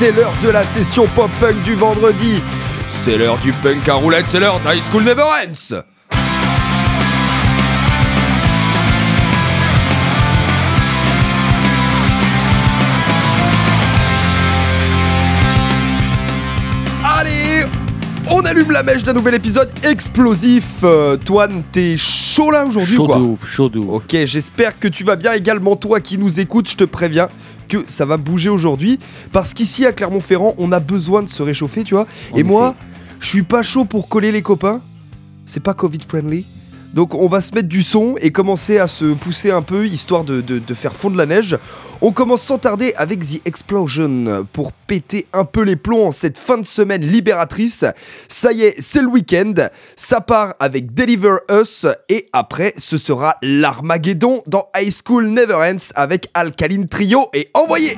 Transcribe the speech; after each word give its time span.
c'est 0.00 0.12
l'heure 0.12 0.32
de 0.42 0.48
la 0.48 0.64
session 0.64 1.06
pop-punk 1.14 1.62
du 1.62 1.74
vendredi. 1.74 2.40
C'est 2.86 3.18
l'heure 3.18 3.36
du 3.36 3.52
punk 3.52 3.86
à 3.86 3.96
roulette, 3.96 4.24
c'est 4.30 4.40
l'heure 4.40 4.58
d'High 4.60 4.82
School 4.82 5.04
Never 5.04 5.20
Ends. 5.20 5.82
On 18.32 18.42
allume 18.42 18.70
la 18.70 18.84
mèche 18.84 19.02
d'un 19.02 19.12
nouvel 19.12 19.34
épisode 19.34 19.68
explosif. 19.82 20.84
Euh, 20.84 21.16
Toine, 21.16 21.62
t'es 21.72 21.96
chaud 21.96 22.52
là 22.52 22.64
aujourd'hui 22.64 22.96
quoi 22.96 23.16
Chaud 23.16 23.24
ouf, 23.24 23.46
chaud 23.46 23.68
de 23.68 23.78
ouf. 23.80 23.96
Ok, 23.96 24.16
j'espère 24.24 24.78
que 24.78 24.86
tu 24.86 25.02
vas 25.02 25.16
bien 25.16 25.32
également 25.32 25.74
toi 25.74 26.00
qui 26.00 26.16
nous 26.16 26.38
écoutes, 26.38 26.70
je 26.70 26.76
te 26.76 26.84
préviens 26.84 27.28
que 27.70 27.84
ça 27.86 28.04
va 28.04 28.18
bouger 28.18 28.50
aujourd'hui. 28.50 28.98
Parce 29.32 29.54
qu'ici 29.54 29.86
à 29.86 29.92
Clermont-Ferrand, 29.92 30.54
on 30.58 30.72
a 30.72 30.80
besoin 30.80 31.22
de 31.22 31.28
se 31.28 31.42
réchauffer, 31.42 31.84
tu 31.84 31.94
vois. 31.94 32.06
Et 32.36 32.42
moi, 32.42 32.74
je 33.20 33.28
suis 33.28 33.42
pas 33.42 33.62
chaud 33.62 33.84
pour 33.84 34.08
coller 34.08 34.32
les 34.32 34.42
copains. 34.42 34.82
C'est 35.46 35.62
pas 35.62 35.72
Covid-friendly. 35.72 36.44
Donc 36.94 37.14
on 37.14 37.28
va 37.28 37.40
se 37.40 37.54
mettre 37.54 37.68
du 37.68 37.82
son 37.82 38.16
et 38.20 38.32
commencer 38.32 38.78
à 38.78 38.88
se 38.88 39.14
pousser 39.14 39.50
un 39.50 39.62
peu, 39.62 39.86
histoire 39.86 40.24
de, 40.24 40.40
de, 40.40 40.58
de 40.58 40.74
faire 40.74 40.96
fondre 40.96 41.16
la 41.16 41.26
neige. 41.26 41.56
On 42.02 42.12
commence 42.12 42.42
sans 42.42 42.58
tarder 42.58 42.94
avec 42.96 43.20
The 43.20 43.46
Explosion 43.46 44.46
pour 44.52 44.72
péter 44.72 45.26
un 45.32 45.44
peu 45.44 45.62
les 45.62 45.76
plombs 45.76 46.06
en 46.06 46.12
cette 46.12 46.38
fin 46.38 46.58
de 46.58 46.64
semaine 46.66 47.02
libératrice. 47.02 47.84
Ça 48.28 48.52
y 48.52 48.62
est, 48.62 48.80
c'est 48.80 49.02
le 49.02 49.08
week-end. 49.08 49.54
Ça 49.96 50.20
part 50.20 50.54
avec 50.58 50.94
Deliver 50.94 51.36
Us 51.50 51.86
et 52.08 52.28
après 52.32 52.72
ce 52.76 52.98
sera 52.98 53.36
l'Armageddon 53.42 54.42
dans 54.46 54.68
High 54.76 54.92
School 54.92 55.28
Never 55.28 55.54
Ends 55.54 55.92
avec 55.94 56.28
Alkaline 56.34 56.88
Trio 56.88 57.28
et 57.34 57.50
envoyez 57.54 57.96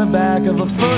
the 0.00 0.06
back 0.06 0.46
of 0.46 0.60
a 0.60 0.89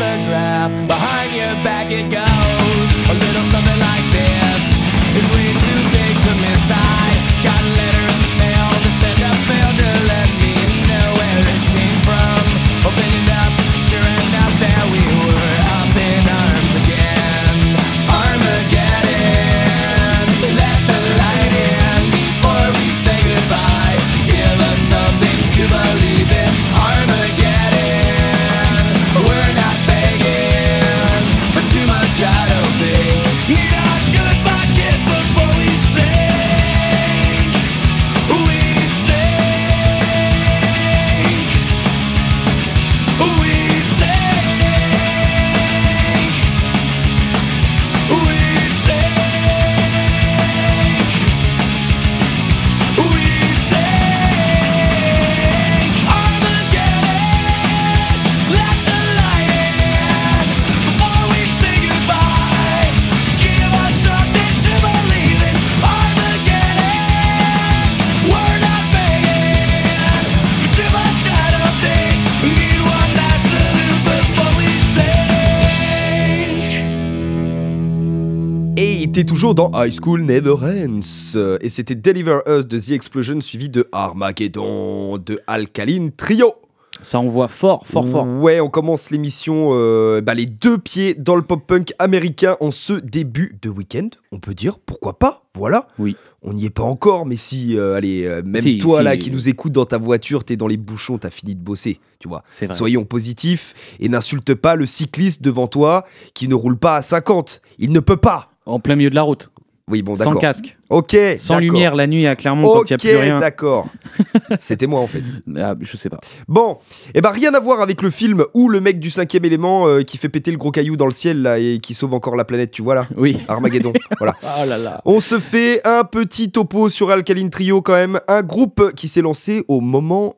Et 78.85 79.09
t'es 79.13 79.23
toujours 79.23 79.55
dans 79.55 79.71
High 79.75 79.93
School 79.93 80.23
Never 80.23 80.57
Ends. 80.61 81.39
Et 81.61 81.69
c'était 81.69 81.95
Deliver 81.95 82.41
Us 82.49 82.67
de 82.67 82.81
The 82.81 82.91
Explosion 82.91 83.41
suivi 83.41 83.69
de 83.69 83.89
Armageddon 83.93 85.19
de 85.19 85.41
Alkaline 85.47 86.11
Trio. 86.11 86.55
Ça 87.01 87.21
envoie 87.21 87.47
fort, 87.47 87.87
fort, 87.87 88.09
fort. 88.09 88.27
Ouais, 88.27 88.59
on 88.61 88.69
commence 88.69 89.11
l'émission 89.11 89.69
euh, 89.71 90.21
bah, 90.21 90.35
les 90.35 90.47
deux 90.47 90.79
pieds 90.79 91.15
dans 91.15 91.37
le 91.37 91.43
pop-punk 91.43 91.93
américain 92.01 92.57
en 92.59 92.73
ce 92.73 92.95
début 92.95 93.57
de 93.63 93.69
week-end. 93.69 94.09
On 94.33 94.41
peut 94.41 94.55
dire, 94.55 94.81
pourquoi 94.81 95.17
pas, 95.17 95.45
voilà. 95.55 95.87
Oui. 96.01 96.17
On 96.43 96.53
n'y 96.53 96.65
est 96.65 96.71
pas 96.71 96.83
encore, 96.83 97.25
mais 97.25 97.37
si, 97.37 97.79
euh, 97.79 97.95
allez, 97.95 98.27
euh, 98.27 98.43
même 98.45 98.63
Si, 98.63 98.79
toi 98.79 98.99
si. 98.99 99.05
là 99.05 99.17
qui 99.17 99.31
nous 99.31 99.49
écoutes 99.49 99.73
dans 99.73 99.85
ta 99.85 99.99
voiture, 99.99 100.43
t'es 100.43 100.57
dans 100.57 100.67
les 100.67 100.77
bouchons, 100.77 101.19
t'as 101.19 101.31
fini 101.31 101.55
de 101.55 101.61
bosser, 101.61 102.01
tu 102.19 102.27
vois. 102.27 102.43
C'est 102.51 102.67
vrai. 102.67 102.75
Soyons 102.75 103.05
positifs 103.05 103.75
et 104.01 104.09
n'insulte 104.09 104.55
pas 104.55 104.75
le 104.75 104.87
cycliste 104.87 105.41
devant 105.41 105.69
toi 105.69 106.05
qui 106.35 106.49
ne 106.49 106.57
roule 106.57 106.77
pas 106.79 106.97
à 106.97 107.03
50. 107.03 107.61
Il 107.79 107.93
ne 107.93 108.01
peut 108.01 108.17
pas. 108.17 108.52
En 108.67 108.79
plein 108.81 108.97
milieu 108.97 109.11
de 109.11 109.15
la 109.15 109.23
route, 109.23 109.51
Oui, 109.89 110.03
bon, 110.03 110.15
sans 110.17 110.27
d'accord. 110.27 110.41
casque, 110.41 110.77
Ok. 110.91 111.17
sans 111.39 111.59
lumière 111.59 111.95
la 111.97 112.07
nuit 112.07 112.27
à 112.27 112.37
Clermont 112.37 112.63
quand 112.73 112.83
il 112.83 112.87
n'y 112.87 112.93
a 112.93 112.95
Ok, 112.97 113.01
plus 113.01 113.17
rien. 113.17 113.39
d'accord. 113.41 113.89
C'était 114.61 114.87
moi 114.87 115.01
en 115.01 115.07
fait. 115.09 115.23
Ah, 115.59 115.75
je 115.81 115.97
sais 115.97 116.09
pas. 116.09 116.19
Bon, 116.47 116.79
et 117.15 117.21
bah 117.21 117.31
rien 117.31 117.53
à 117.55 117.61
voir 117.61 117.81
avec 117.81 118.01
le 118.03 118.11
film 118.11 118.45
où 118.55 118.69
le 118.69 118.81
mec 118.81 119.01
du 119.01 119.11
cinquième 119.11 119.45
élément 119.45 119.89
euh, 119.89 120.03
qui 120.03 120.17
fait 120.19 120.29
péter 120.29 120.51
le 120.53 120.57
gros 120.59 120.71
caillou 120.71 120.97
dans 120.97 121.07
le 121.07 121.13
ciel 121.13 121.43
là 121.43 121.59
et 121.59 121.79
qui 121.81 121.95
sauve 121.95 122.15
encore 122.15 122.37
la 122.37 122.45
planète, 122.45 122.71
tu 122.71 122.83
vois 122.83 122.95
là 122.95 123.09
Oui. 123.17 123.39
Armageddon, 123.49 123.93
voilà. 124.19 124.35
Oh 124.43 124.69
là 124.69 124.79
là. 124.79 125.03
On 125.05 125.21
se 125.21 125.41
fait 125.41 125.81
un 125.87 126.05
petit 126.05 126.51
topo 126.53 126.89
sur 126.89 127.11
Alkaline 127.11 127.51
Trio 127.51 127.83
quand 127.83 127.95
même, 127.95 128.21
un 128.29 128.43
groupe 128.43 128.93
qui 128.95 129.09
s'est 129.09 129.23
lancé 129.23 129.65
au 129.69 129.81
moment 129.81 130.35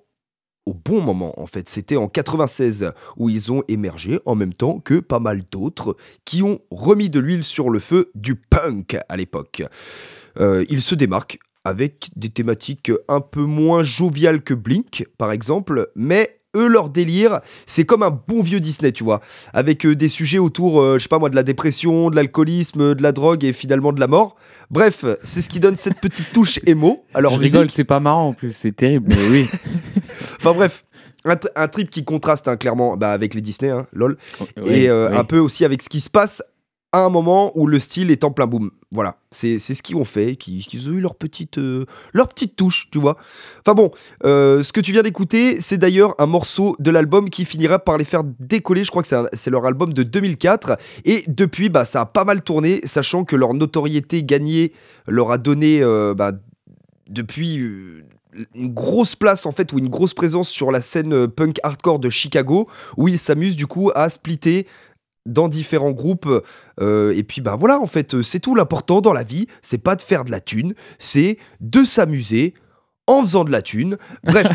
au 0.67 0.75
bon 0.75 1.01
moment 1.01 1.39
en 1.41 1.47
fait, 1.47 1.69
c'était 1.69 1.97
en 1.97 2.09
96 2.09 2.93
où 3.17 3.29
ils 3.29 3.53
ont 3.53 3.63
émergé 3.69 4.21
en 4.25 4.35
même 4.35 4.55
temps 4.55 4.81
que 4.81 5.01
pas 5.01 5.21
mal 5.21 5.43
d'autres 5.51 5.97
qui 6.25 6.43
ont 6.43 6.61
remis 6.71 7.11
de 7.11 7.21
l'huile 7.21 7.45
sur 7.45 7.71
le 7.71 7.79
feu 7.79 8.11
du 8.15 8.35
punk 8.35 8.97
à 9.09 9.17
l'époque. 9.17 9.63
Euh, 10.41 10.65
ils 10.69 10.83
se 10.83 10.95
démarquent 10.95 11.39
avec 11.65 12.11
des 12.17 12.29
thématiques 12.29 12.93
un 13.09 13.21
peu 13.21 13.43
moins 13.43 13.83
joviales 13.83 14.43
que 14.43 14.55
Blink 14.55 15.07
par 15.19 15.33
exemple, 15.33 15.91
mais 15.95 16.41
eux 16.57 16.69
leur 16.69 16.89
délire, 16.89 17.41
c'est 17.67 17.85
comme 17.85 18.03
un 18.03 18.11
bon 18.11 18.41
vieux 18.41 18.61
Disney, 18.61 18.93
tu 18.93 19.05
vois, 19.05 19.21
avec 19.53 19.85
euh, 19.85 19.95
des 19.95 20.09
sujets 20.09 20.39
autour, 20.39 20.81
euh, 20.81 20.99
je 20.99 21.05
sais 21.05 21.09
pas 21.09 21.19
moi, 21.19 21.31
de 21.31 21.37
la 21.37 21.43
dépression, 21.43 22.11
de 22.11 22.17
l'alcoolisme, 22.17 22.95
de 22.95 23.03
la 23.03 23.13
drogue 23.13 23.45
et 23.45 23.53
finalement 23.53 23.93
de 23.93 24.01
la 24.01 24.07
mort. 24.07 24.37
Bref, 24.71 25.05
c'est 25.25 25.43
ce 25.43 25.49
qui 25.49 25.61
donne 25.61 25.77
cette 25.77 26.01
petite 26.01 26.33
touche 26.33 26.61
émo 26.67 27.05
leur 27.19 27.33
je 27.35 27.39
musique. 27.39 27.55
rigole, 27.55 27.71
c'est 27.71 27.85
pas 27.85 28.01
marrant 28.01 28.29
en 28.29 28.33
plus, 28.33 28.55
c'est 28.55 28.73
terrible, 28.73 29.09
mais 29.09 29.29
oui. 29.29 29.49
Enfin 30.37 30.53
bref, 30.53 30.85
un, 31.25 31.69
trip 31.69 31.91
qui 31.91 32.05
contraste 32.05 32.49
hein, 32.49 32.57
clairement 32.57 32.97
bah, 32.97 33.13
avec 33.13 33.35
les 33.35 33.41
Disney, 33.41 33.71
hein, 33.71 33.87
lol, 33.93 34.17
Oui, 34.57 34.73
et 34.73 34.91
euh, 34.91 35.11
oui. 35.11 35.17
un 35.17 35.25
peu 35.25 35.39
aussi 35.39 35.65
avec 35.65 35.83
ce 35.83 35.89
qui 35.89 36.01
se 36.01 36.11
passe 36.11 36.43
à 36.95 37.01
un 37.01 37.09
moment 37.09 37.51
où 37.59 37.67
le 37.67 37.81
style 37.81 38.13
est 38.13 38.23
en 38.23 38.31
plein 38.31 38.47
boom. 38.47 38.71
Voilà, 38.93 39.17
c'est 39.33 39.59
ce 39.59 39.83
qu'ils 39.83 39.97
ont 39.97 40.05
fait, 40.05 40.37
qu'ils 40.37 40.89
ont 40.89 40.93
eu 40.93 41.01
leur 41.01 41.17
petite, 41.17 41.59
euh, 41.59 41.87
leur 42.13 42.29
petite 42.29 42.55
touche, 42.55 42.89
tu 42.93 43.01
vois. 43.01 43.17
Enfin 43.67 43.75
bon, 43.75 43.91
euh, 44.25 44.63
ce 44.63 44.73
que 44.73 44.81
tu 44.81 44.93
viens 44.93 45.03
d'écouter, 45.03 45.61
c'est 45.61 45.77
d'ailleurs 45.77 46.15
un 46.21 46.27
morceau 46.27 46.77
de 46.79 46.93
l'album 46.93 47.31
qui 47.31 47.45
finira 47.45 47.81
par 47.81 47.99
les 47.99 48.05
faire 48.05 48.23
décoller. 48.39 48.85
Je 48.85 48.93
crois 48.93 49.03
que 49.03 49.09
c'est 49.33 49.51
leur 49.51 49.67
album 49.67 49.93
de 49.93 50.05
2004. 50.05 50.79
Et 51.05 51.25
depuis, 51.27 51.69
bah, 51.69 51.85
ça 51.85 52.03
a 52.03 52.07
pas 52.07 52.25
mal 52.25 52.43
tourné, 52.43 52.81
sachant 52.85 53.25
que 53.25 53.35
leur 53.35 53.55
notoriété 53.55 54.23
gagnée 54.23 54.73
leur 55.09 55.33
a 55.33 55.39
donné 55.39 55.83
euh, 55.83 56.15
bah, 56.15 56.31
depuis 57.09 58.05
une 58.55 58.73
grosse 58.73 59.15
place 59.15 59.47
en 59.47 59.53
fait 59.53 59.73
ou 59.73 59.79
une 59.79 59.89
grosse 59.89 60.15
présence 60.15 60.49
sur 60.49 60.71
la 60.71 60.83
scène 60.83 61.13
euh, 61.13 61.29
punk 61.29 61.59
hardcore 61.63 61.99
de 61.99 62.11
Chicago 62.11 62.69
où 62.97 63.09
ils 63.09 63.19
s'amusent 63.19 63.57
du 63.57 63.67
coup 63.67 63.91
à 63.95 64.11
splitter 64.11 64.67
dans 65.27 65.49
différents 65.49 65.93
groupes 65.93 66.29
euh, 66.81 67.13
et 67.17 67.23
puis 67.23 67.41
bah 67.41 67.57
voilà 67.59 67.81
en 67.81 67.87
fait 67.87 68.15
euh, 68.15 68.23
c'est 68.23 68.41
tout 68.41 68.55
l'important 68.55 69.01
dans 69.01 69.13
la 69.13 69.23
vie 69.23 69.47
c'est 69.63 69.79
pas 69.79 69.97
de 69.97 70.03
faire 70.03 70.25
de 70.25 70.31
la 70.31 70.41
thune 70.41 70.75
c'est 70.99 71.39
de 71.61 71.85
s'amuser 71.85 72.55
en 73.07 73.23
faisant 73.23 73.45
de 73.45 73.51
la 73.51 73.63
thune. 73.63 73.99
Bref. 74.25 74.47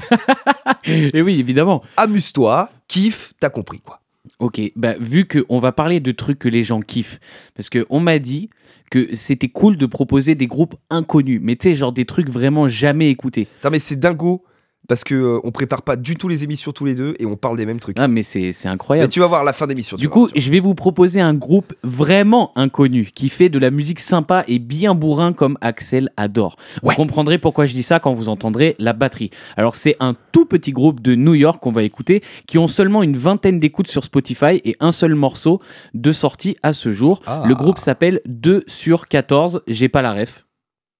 Et 0.85 1.21
oui, 1.21 1.39
évidemment. 1.39 1.83
amuse-toi 1.97 2.71
kiffe 2.87 3.33
t'as 3.39 3.49
compris 3.49 3.79
quoi 3.79 4.01
Ok, 4.39 4.61
bah, 4.75 4.95
vu 4.99 5.27
qu'on 5.27 5.59
va 5.59 5.71
parler 5.71 5.99
de 5.99 6.11
trucs 6.11 6.39
que 6.39 6.49
les 6.49 6.63
gens 6.63 6.81
kiffent, 6.81 7.19
parce 7.55 7.69
qu'on 7.69 7.99
m'a 7.99 8.19
dit 8.19 8.49
que 8.89 9.13
c'était 9.13 9.49
cool 9.49 9.77
de 9.77 9.85
proposer 9.85 10.35
des 10.35 10.47
groupes 10.47 10.75
inconnus, 10.89 11.39
mais 11.43 11.55
tu 11.55 11.69
sais, 11.69 11.75
genre 11.75 11.91
des 11.91 12.05
trucs 12.05 12.29
vraiment 12.29 12.67
jamais 12.67 13.09
écoutés. 13.09 13.45
Putain, 13.45 13.69
mais 13.69 13.79
c'est 13.79 13.99
dingo 13.99 14.43
parce 14.89 15.05
que 15.05 15.15
euh, 15.15 15.39
on 15.45 15.51
prépare 15.51 15.83
pas 15.83 15.95
du 15.95 16.15
tout 16.17 16.27
les 16.27 16.43
émissions 16.43 16.73
tous 16.73 16.83
les 16.83 16.95
deux 16.95 17.13
et 17.19 17.25
on 17.25 17.37
parle 17.37 17.55
des 17.55 17.65
mêmes 17.65 17.79
trucs 17.79 17.95
Ah, 17.97 18.09
mais 18.09 18.23
c'est 18.23 18.51
c'est 18.51 18.67
mais 18.67 18.73
incroyable. 18.73 19.07
tu 19.09 19.21
vas 19.21 19.27
voir 19.27 19.45
la 19.45 19.53
fin 19.53 19.67
d'émission 19.67 19.95
Du 19.95 20.09
coup, 20.09 20.27
je 20.35 20.51
vais 20.51 20.59
vous 20.59 20.75
proposer 20.75 21.21
un 21.21 21.33
groupe 21.33 21.73
vraiment 21.83 22.51
inconnu 22.57 23.09
qui 23.15 23.29
fait 23.29 23.49
de 23.49 23.59
la 23.59 23.71
musique 23.71 23.99
sympa 23.99 24.43
et 24.47 24.59
bien 24.59 24.95
bourrin 24.95 25.31
comme 25.31 25.57
Axel 25.61 26.09
adore. 26.17 26.57
Vous 26.83 26.93
comprendrez 26.95 27.37
pourquoi 27.37 27.67
je 27.67 27.73
dis 27.73 27.83
ça 27.83 27.99
quand 27.99 28.11
vous 28.11 28.27
entendrez 28.27 28.75
la 28.79 28.93
batterie. 28.93 29.29
Alors, 29.55 29.75
c'est 29.75 29.95
un 29.99 30.15
tout 30.31 30.45
petit 30.45 30.71
groupe 30.71 31.01
de 31.01 31.13
New 31.15 31.35
York 31.35 31.61
qu'on 31.61 31.71
va 31.71 31.83
écouter 31.83 32.23
qui 32.47 32.57
ont 32.57 32.67
seulement 32.67 33.03
une 33.03 33.15
vingtaine 33.15 33.59
d'écoutes 33.59 33.87
sur 33.87 34.03
Spotify 34.03 34.59
et 34.65 34.75
un 34.79 34.91
seul 34.91 35.13
morceau 35.13 35.61
de 35.93 36.11
sortie 36.11 36.57
à 36.63 36.73
ce 36.73 36.91
jour. 36.91 37.21
Ah. 37.27 37.43
Le 37.45 37.53
groupe 37.53 37.77
s'appelle 37.77 38.21
2 38.25 38.63
sur 38.67 39.07
14. 39.07 39.61
J'ai 39.67 39.87
pas 39.87 40.01
la 40.01 40.13
ref. 40.13 40.45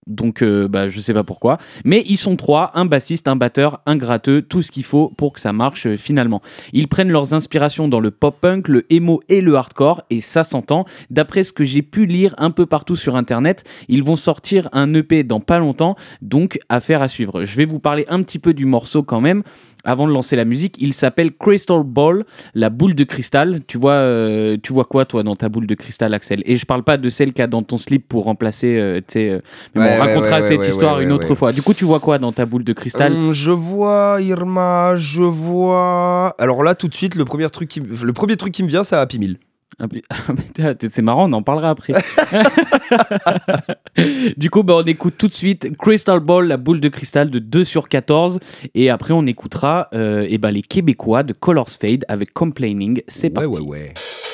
Donc, 0.10 0.42
euh, 0.42 0.68
bah, 0.68 0.90
je 0.90 1.00
sais 1.00 1.14
pas 1.14 1.24
pourquoi. 1.24 1.58
Mais 1.86 2.04
ils 2.08 2.18
sont 2.18 2.36
trois 2.36 2.72
un 2.74 2.86
bassiste, 2.86 3.28
un 3.28 3.36
batteur, 3.36 3.82
un 3.86 3.96
gratteux, 3.96 4.42
tout 4.42 4.62
ce 4.62 4.72
qu'il 4.72 4.84
faut 4.84 5.14
pour 5.16 5.34
que 5.34 5.40
ça 5.40 5.54
marche 5.54 5.86
euh, 5.86 5.96
finalement. 5.96 6.42
Ils 6.74 6.88
prennent 6.88 7.12
leurs 7.12 7.34
inspirations 7.34 7.88
dans 7.88 8.00
le 8.00 8.12
pop-punk, 8.12 8.68
le 8.68 8.86
emo 8.92 9.22
et 9.30 9.42
le 9.42 9.56
hardcore, 9.56 10.02
et 10.10 10.20
ça 10.20 10.44
s'entend. 10.44 10.86
D'après 11.10 11.44
ce 11.44 11.54
que 11.54 11.64
j'ai 11.64 11.84
pu 11.84 12.06
lire 12.06 12.36
un 12.38 12.52
peu 12.52 12.66
partout 12.66 12.96
sur 12.96 13.16
internet, 13.16 13.64
ils 13.88 14.04
vont 14.04 14.16
sortir 14.16 14.68
un 14.74 14.94
EP 14.94 15.24
dans 15.24 15.40
pas 15.40 15.60
longtemps, 15.60 15.96
donc 16.22 16.60
affaire 16.70 17.02
à 17.02 17.08
suivre. 17.08 17.46
Je 17.46 17.56
vais 17.56 17.66
vous 17.66 17.80
parler 17.80 18.06
un 18.10 18.24
petit 18.24 18.40
peu 18.40 18.54
du 18.54 18.66
morceau 18.66 19.04
quand 19.04 19.22
même. 19.22 19.44
Avant 19.86 20.08
de 20.08 20.12
lancer 20.14 20.36
la 20.36 20.44
musique, 20.46 20.76
il 20.80 20.94
s'appelle 20.94 21.32
Crystal 21.32 21.84
Ball, 21.84 22.26
la 22.54 22.70
boule 22.70 22.96
de 22.96 23.04
cristal. 23.06 23.62
Tu 23.66 23.78
vois, 23.78 23.94
euh, 23.94 24.58
tu 24.62 24.74
vois 24.74 24.84
quoi 24.86 25.06
toi 25.06 25.24
dans 25.24 25.36
ta 25.38 25.48
boule 25.48 25.68
de 25.68 25.76
cristal, 25.76 26.14
Axel? 26.14 26.42
Et 26.46 26.58
je 26.58 26.66
parle 26.66 26.84
pas 26.84 26.98
de 26.98 27.08
celle 27.10 27.30
qu'il 27.30 27.40
y 27.40 27.44
a 27.44 27.48
dans 27.48 27.64
ton 27.64 27.78
slip 27.78 28.08
pour 28.08 28.26
remplacer. 28.26 28.78
euh, 28.78 29.00
euh, 29.16 29.40
mais 29.76 29.82
bon, 29.82 29.82
on 29.82 29.84
ouais, 29.84 29.98
racontera 30.00 30.36
ouais, 30.38 30.42
cette 30.42 30.66
histoire 30.68 31.00
une 31.00 31.12
autre 31.12 31.34
fois. 31.34 31.54
Du 31.54 31.62
coup, 31.62 31.74
tu 31.74 31.86
vois 31.86 32.00
quoi 32.00 32.18
dans 32.20 32.32
ta 32.34 32.46
boule 32.46 32.64
de 32.64 32.74
cristal? 32.74 33.14
Hum, 33.14 33.32
je 33.32 33.52
vois 33.52 34.18
Irma, 34.22 34.96
je 34.98 35.24
vois. 35.24 36.36
Alors 36.40 36.64
là, 36.64 36.76
tout 36.76 36.88
de 36.88 36.94
suite, 36.94 37.16
le 37.16 37.26
premier 37.26 37.50
truc 37.50 37.70
qui, 37.70 37.82
me- 37.82 38.06
le 38.06 38.14
premier 38.14 38.36
truc 38.36 38.52
qui 38.54 38.64
me 38.64 38.68
vient, 38.68 38.84
c'est 38.84 38.96
Happy 38.98 39.18
Meal. 39.20 39.38
Ah, 39.80 39.86
ah, 40.62 40.74
C'est 40.80 41.02
marrant, 41.02 41.30
on 41.30 41.34
en 41.34 41.44
parlera 41.44 41.70
après. 41.70 41.94
du 44.38 44.50
coup, 44.50 44.64
bah, 44.64 44.76
on 44.78 44.84
écoute 44.84 45.16
tout 45.18 45.28
de 45.28 45.34
suite 45.34 45.76
Crystal 45.78 46.20
Ball, 46.20 46.48
la 46.48 46.58
boule 46.58 46.80
de 46.82 46.90
cristal 46.90 47.30
de 47.30 47.40
2 47.40 47.64
sur 47.64 47.90
14. 47.90 48.40
Et 48.76 48.90
après, 48.90 49.14
on 49.14 49.26
écoutera 49.26 49.88
euh, 49.94 50.26
eh 50.30 50.38
ben, 50.38 50.52
les 50.52 50.62
Québécois 50.62 51.24
de 51.24 51.34
Colors 51.34 51.70
Fade 51.70 52.06
avec 52.08 52.34
Complaining. 52.34 53.02
C'est 53.08 53.28
Ouais, 53.38 53.46
parti. 53.46 53.62
ouais, 53.62 53.62
ouais. 53.62 53.92
Crystal 53.94 54.29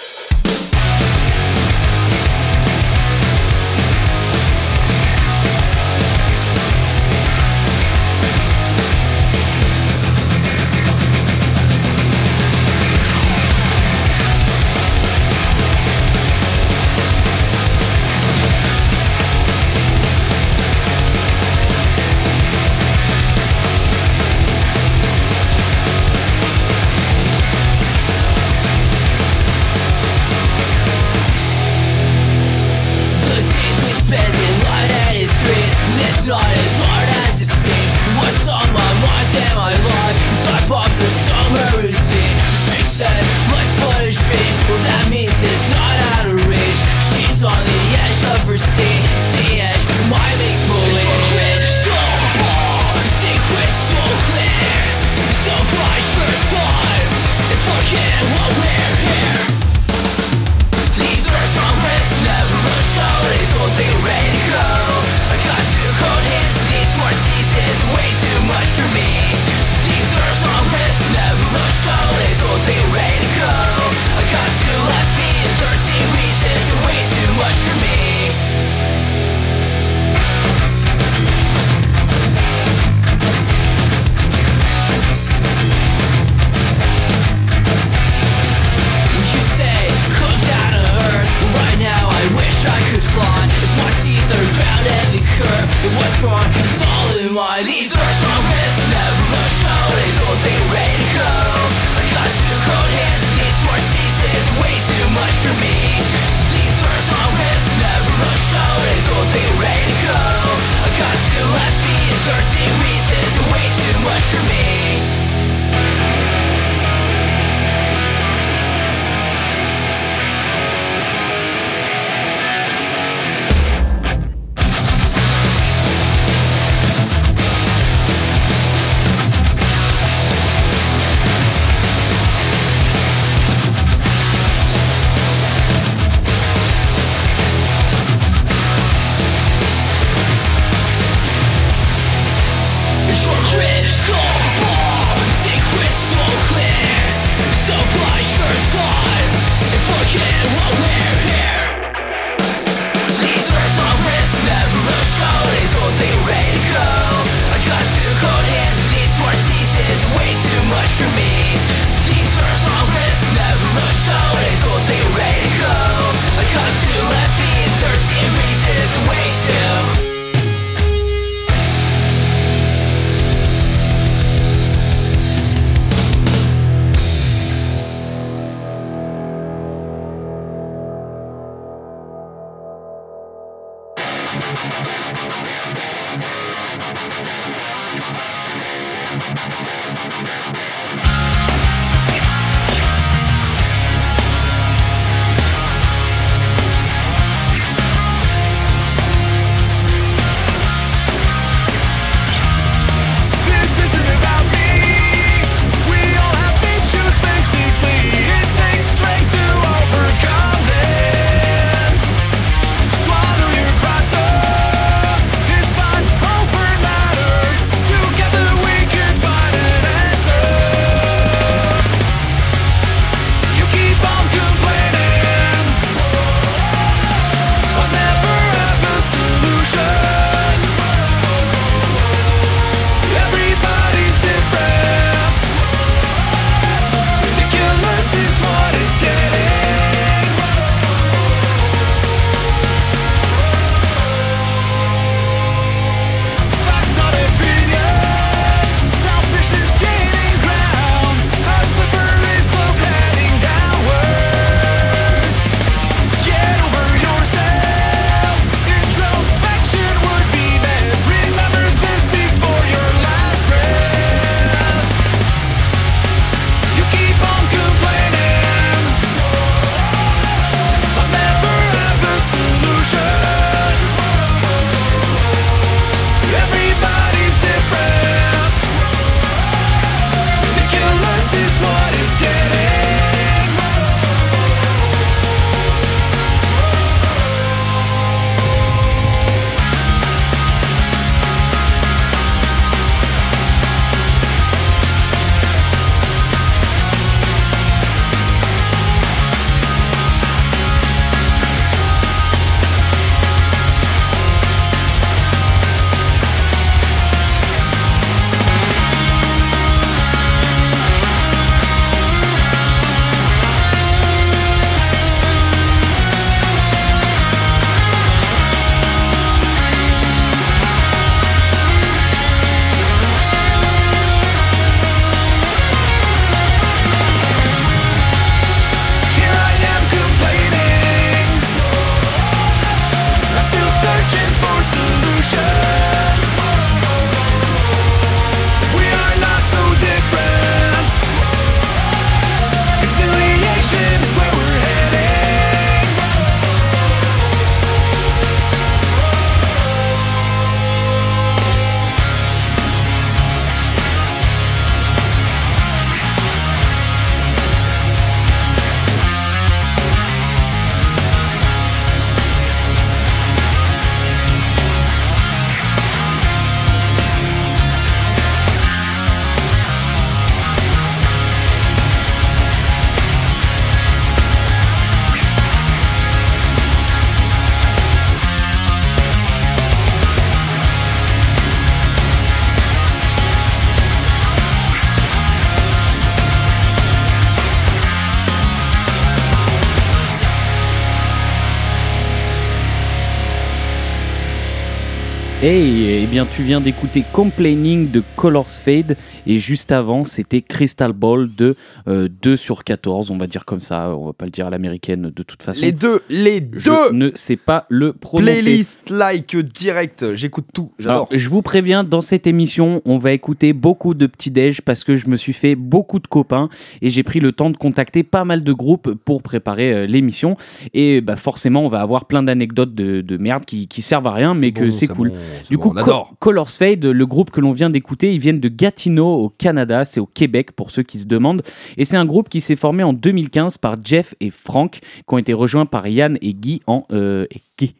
Hey, 395.48 396.02
eh 396.02 396.08
bien 396.08 396.26
tu 396.26 396.42
viens 396.42 396.60
d'écouter 396.60 397.04
Complaining 397.14 397.92
de 397.92 398.02
Colors 398.16 398.50
Fade 398.50 398.98
et 399.28 399.38
juste 399.38 399.72
avant 399.72 400.04
c'était 400.04 400.42
Crystal 400.42 400.92
Ball 400.92 401.30
de 401.38 401.56
euh, 401.88 402.10
2 402.24 402.36
sur 402.36 402.64
14, 402.64 403.12
on 403.12 403.18
va 403.20 403.28
dire 403.28 403.46
comme 403.46 403.60
ça, 403.60 403.90
on 403.96 404.08
va 404.08 404.14
pas 404.14 404.26
le 404.26 404.32
dire 404.32 404.48
à 404.48 404.50
l'américaine 404.50 405.12
de 405.16 405.22
toute 405.22 405.44
façon. 405.44 405.62
Les 405.62 405.72
deux, 405.72 406.02
les 406.10 406.42
Je 406.52 406.72
deux 406.72 406.92
ne 406.94 407.12
sais 407.14 407.36
pas 407.36 407.68
le 407.70 407.94
prononcer. 407.94 408.42
Playlist 408.42 408.90
like 408.90 409.38
direct, 409.38 410.16
j'écoute 410.16 410.46
tout, 410.52 410.72
Alors, 410.80 411.08
j'adore. 411.10 411.10
je 411.12 411.30
vous 411.30 411.44
préviens, 411.44 411.84
dans 411.84 412.02
cette 412.02 412.26
émission, 412.26 412.82
on 412.84 412.98
va 412.98 413.12
écouter 413.12 413.54
beaucoup 413.54 413.94
de 413.94 414.08
petits 414.08 414.32
déj 414.32 414.62
parce 414.62 414.84
que 414.84 414.96
je 414.96 415.08
me 415.10 415.16
suis 415.16 415.34
fait 415.34 415.54
beaucoup 415.54 416.00
de 416.00 416.08
copains 416.08 416.50
et 416.82 416.90
j'ai 416.90 417.04
pris 417.04 417.20
le 417.20 417.34
temps 417.34 417.52
de 417.52 417.58
contacter 417.58 418.02
pas 418.02 418.26
mal 418.26 418.44
de 418.44 418.52
groupes 418.52 418.96
pour 419.06 419.22
préparer 419.22 419.72
euh, 419.72 419.86
l'émission. 419.86 420.38
Et 420.74 421.02
bah, 421.02 421.16
forcément, 421.18 421.64
on 421.64 421.70
va 421.70 421.82
avoir 421.82 422.06
plein 422.06 422.24
d'anecdotes 422.24 422.74
de, 422.74 423.02
de 423.02 423.18
merde 423.18 423.46
qui, 423.46 423.68
qui 423.68 423.84
servent 423.84 424.08
à 424.08 424.14
rien, 424.14 424.34
mais 424.34 424.52
que 424.52 424.64
bon, 424.64 424.72
c'est 424.72 424.88
cool. 424.88 425.10
bon, 425.10 425.18
Du 425.50 425.58
coup. 425.58 425.72
Co- 425.72 426.08
Colors 426.20 426.50
Fade, 426.50 426.86
le 426.86 427.06
groupe 427.06 427.32
que 427.32 427.42
l'on 427.42 427.52
vient 427.54 427.70
d'écouter, 427.70 428.14
ils 428.14 428.20
viennent 428.20 428.40
de 428.40 428.50
Gatineau 428.50 429.14
au 429.16 429.30
Canada, 429.30 429.86
c'est 429.86 430.00
au 430.00 430.06
Québec 430.06 430.52
pour 430.52 430.72
ceux 430.72 430.84
qui 430.84 431.00
se 431.00 431.06
demandent. 431.06 431.44
Et 431.78 431.86
c'est 431.86 431.98
un 431.98 432.06
groupe 432.06 432.30
qui 432.30 432.42
s'est 432.42 432.56
formé 432.56 432.84
en 432.84 432.94
2015 432.94 433.58
par 433.58 433.76
Jeff 433.84 434.16
et 434.20 434.30
Frank, 434.30 434.80
qui 434.82 435.14
ont 435.14 435.18
été 435.18 435.34
rejoints 435.34 435.66
par 435.66 435.88
Yann 435.88 436.18
et 436.22 436.34
Guy 436.34 436.62
en... 436.68 436.84
euh, 436.92 437.26
et 437.32 437.42
Guy. 437.58 437.76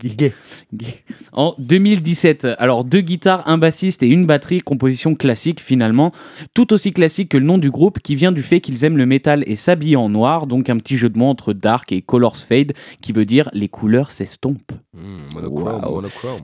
Guy. 0.00 0.16
Gay. 0.16 0.32
Gay. 0.74 1.04
En 1.32 1.54
2017, 1.58 2.44
alors 2.58 2.84
deux 2.84 3.02
guitares, 3.02 3.48
un 3.48 3.56
bassiste 3.56 4.02
et 4.02 4.08
une 4.08 4.26
batterie, 4.26 4.58
composition 4.58 5.14
classique 5.14 5.60
finalement, 5.60 6.10
tout 6.54 6.72
aussi 6.72 6.92
classique 6.92 7.28
que 7.28 7.38
le 7.38 7.44
nom 7.44 7.56
du 7.56 7.70
groupe 7.70 8.00
qui 8.00 8.16
vient 8.16 8.32
du 8.32 8.42
fait 8.42 8.60
qu'ils 8.60 8.84
aiment 8.84 8.96
le 8.96 9.06
métal 9.06 9.44
et 9.46 9.54
s'habiller 9.54 9.94
en 9.94 10.08
noir, 10.08 10.48
donc 10.48 10.68
un 10.70 10.76
petit 10.78 10.96
jeu 10.96 11.08
de 11.08 11.16
mots 11.16 11.26
entre 11.28 11.52
dark 11.52 11.92
et 11.92 12.02
colors 12.02 12.36
fade 12.36 12.72
qui 13.00 13.12
veut 13.12 13.24
dire 13.24 13.48
les 13.52 13.68
couleurs 13.68 14.10
s'estompent. 14.10 14.72
Mmh, 14.92 15.34
monochrome, 15.34 15.84
Wow. 15.84 15.94
monochrome. 15.94 16.40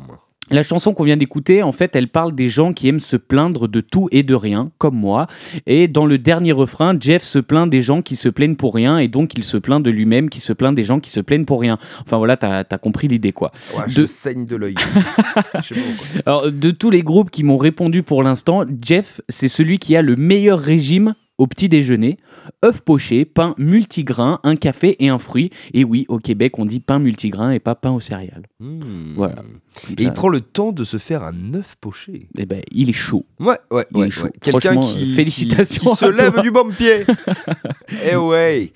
La 0.51 0.63
chanson 0.63 0.95
qu'on 0.95 1.03
vient 1.03 1.17
d'écouter, 1.17 1.65
en 1.65 1.73
fait, 1.73 1.97
elle 1.97 2.07
parle 2.07 2.33
des 2.33 2.47
gens 2.49 2.73
qui 2.73 2.87
aiment 2.87 3.01
se 3.01 3.17
plaindre 3.17 3.67
de 3.67 3.81
tout 3.81 4.09
et 4.13 4.23
de 4.23 4.35
rien, 4.35 4.71
comme 4.79 4.95
moi. 4.95 5.27
Et 5.67 5.89
dans 5.89 6.07
le 6.07 6.19
dernier 6.19 6.53
refrain, 6.53 6.97
Jeff 6.99 7.25
se 7.25 7.41
plaint 7.41 7.69
des 7.69 7.81
gens 7.81 8.01
qui 8.01 8.15
se 8.15 8.29
plaignent 8.29 8.55
pour 8.55 8.73
rien, 8.75 8.99
et 8.99 9.09
donc 9.09 9.33
il 9.37 9.43
se 9.43 9.57
plaint 9.57 9.83
de 9.83 9.91
lui-même 9.91 10.31
qui 10.31 10.41
se 10.41 10.53
plaint 10.53 10.73
des 10.73 10.85
gens 10.85 11.01
qui 11.01 11.11
se 11.11 11.19
plaignent 11.19 11.45
pour 11.47 11.61
rien. 11.61 11.79
Enfin 12.01 12.19
voilà, 12.19 12.37
t'as 12.37 12.61
as 12.71 12.79
compris 12.79 13.09
l'idée 13.09 13.33
quoi. 13.33 13.51
Ouais, 13.77 13.85
je 13.89 14.03
De- 14.03 14.07
saigne 14.07 14.47
de 14.47 14.55
l'œil. 14.55 14.77
Je. 15.65 15.75
Alors, 16.27 16.51
de 16.53 16.71
tous 16.71 16.91
les 16.91 17.03
groupes 17.03 17.31
qui 17.31 17.43
m'ont 17.43 17.57
répondu 17.57 18.05
pour 18.05 18.23
l'instant, 18.23 18.65
Jeff, 18.81 19.21
c'est 19.29 19.49
celui 19.49 19.79
qui 19.81 19.97
a 19.97 20.03
le 20.03 20.15
meilleur 20.15 20.61
régime 20.61 21.15
au 21.39 21.47
petit 21.47 21.69
déjeuner. 21.69 22.19
œufs 22.65 22.81
pochés, 22.81 23.25
pain 23.25 23.55
multigrain, 23.59 24.41
un 24.43 24.57
café 24.57 24.97
et 25.05 25.09
un 25.09 25.19
fruit. 25.19 25.51
Et 25.75 25.85
oui, 25.85 26.05
au 26.09 26.19
Québec, 26.19 26.59
on 26.59 26.65
dit 26.65 26.81
pain 26.81 26.99
multigrain 26.99 27.51
et 27.51 27.59
pas 27.61 27.75
pain 27.75 27.91
aux 27.91 28.01
céréales. 28.01 28.47
Mmh. 28.61 29.15
Voilà. 29.17 29.37
Et 29.99 30.03
il 30.03 30.13
prend 30.13 30.29
le 30.29 30.41
temps 30.41 30.73
de 30.73 30.85
se 30.85 30.97
faire 30.97 31.23
un 31.23 31.55
œuf 31.55 31.77
poché. 31.81 32.29
Eh 32.39 32.47
ben, 32.47 32.63
il 32.73 32.89
est 32.89 32.95
chaud. 32.95 33.27
Ouais, 33.39 33.59
ouais, 33.71 33.85
Il 33.93 33.99
est 33.99 34.01
ouais. 34.01 34.11
chaud. 34.11 34.25
ouais. 34.25 34.33
Quelqu'un 34.41 34.81
qui, 34.81 35.15
félicitations 35.15 35.83
qui, 35.83 35.89
qui 35.91 35.97
se 35.97 36.07
lève 36.07 36.41
du 36.41 36.51
bon 36.51 36.71
pied. 36.71 37.05
eh 38.11 38.17
ouais. 38.17 38.73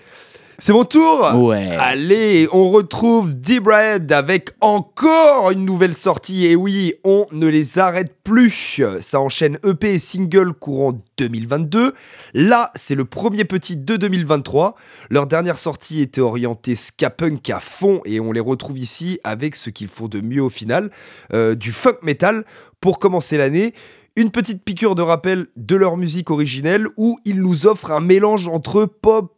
C'est 0.63 0.75
mon 0.75 0.85
tour. 0.85 1.27
Ouais. 1.37 1.75
Allez, 1.79 2.47
on 2.53 2.71
retrouve 2.71 3.35
D-Bread 3.35 4.13
avec 4.13 4.51
encore 4.61 5.53
une 5.53 5.65
nouvelle 5.65 5.95
sortie. 5.95 6.45
Et 6.45 6.55
oui, 6.55 6.93
on 7.03 7.27
ne 7.33 7.47
les 7.47 7.79
arrête 7.79 8.15
plus. 8.23 8.83
Ça 9.01 9.23
enchaîne 9.23 9.59
EP 9.65 9.95
et 9.95 9.99
single 9.99 10.53
courant 10.53 11.01
2022. 11.17 11.95
Là, 12.35 12.71
c'est 12.75 12.95
le 12.95 13.07
premier 13.07 13.47
petit 13.47 13.79
de 13.79 13.97
2023. 13.97 14.75
Leur 15.09 15.27
dernière 15.27 15.59
sortie 15.59 16.03
était 16.03 16.21
orientée 16.21 16.77
ska 16.77 17.09
punk 17.09 17.49
à 17.49 17.61
fond 17.61 18.03
et 18.05 18.21
on 18.21 18.31
les 18.31 18.41
retrouve 18.41 18.79
ici 18.79 19.19
avec 19.25 19.57
ce 19.57 19.71
qu'ils 19.71 19.89
font 19.89 20.09
de 20.09 20.21
mieux 20.21 20.43
au 20.43 20.51
final, 20.51 20.91
euh, 21.33 21.55
du 21.55 21.73
funk 21.73 21.97
metal 22.03 22.45
pour 22.83 22.99
commencer 22.99 23.39
l'année. 23.39 23.73
Une 24.15 24.31
petite 24.31 24.63
piqûre 24.63 24.95
de 24.95 25.03
rappel 25.03 25.47
de 25.57 25.77
leur 25.77 25.97
musique 25.97 26.31
originelle 26.31 26.87
où 26.99 27.19
ils 27.25 27.41
nous 27.41 27.67
offrent 27.67 27.93
un 27.93 28.01
mélange 28.01 28.49
entre 28.49 28.85
pop, 28.85 29.35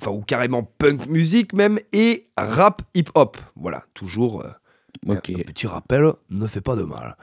enfin 0.00 0.10
ou 0.10 0.20
carrément 0.22 0.62
punk 0.78 1.06
musique 1.06 1.52
même 1.52 1.78
et 1.92 2.28
rap 2.36 2.82
hip 2.94 3.04
hop. 3.14 3.36
Voilà, 3.56 3.82
toujours 3.94 4.42
euh, 4.42 4.50
Ok. 5.08 5.30
un 5.30 5.42
petit 5.42 5.66
rappel 5.66 6.12
ne 6.30 6.46
fait 6.46 6.60
pas 6.60 6.76
de 6.76 6.82
mal. 6.82 7.16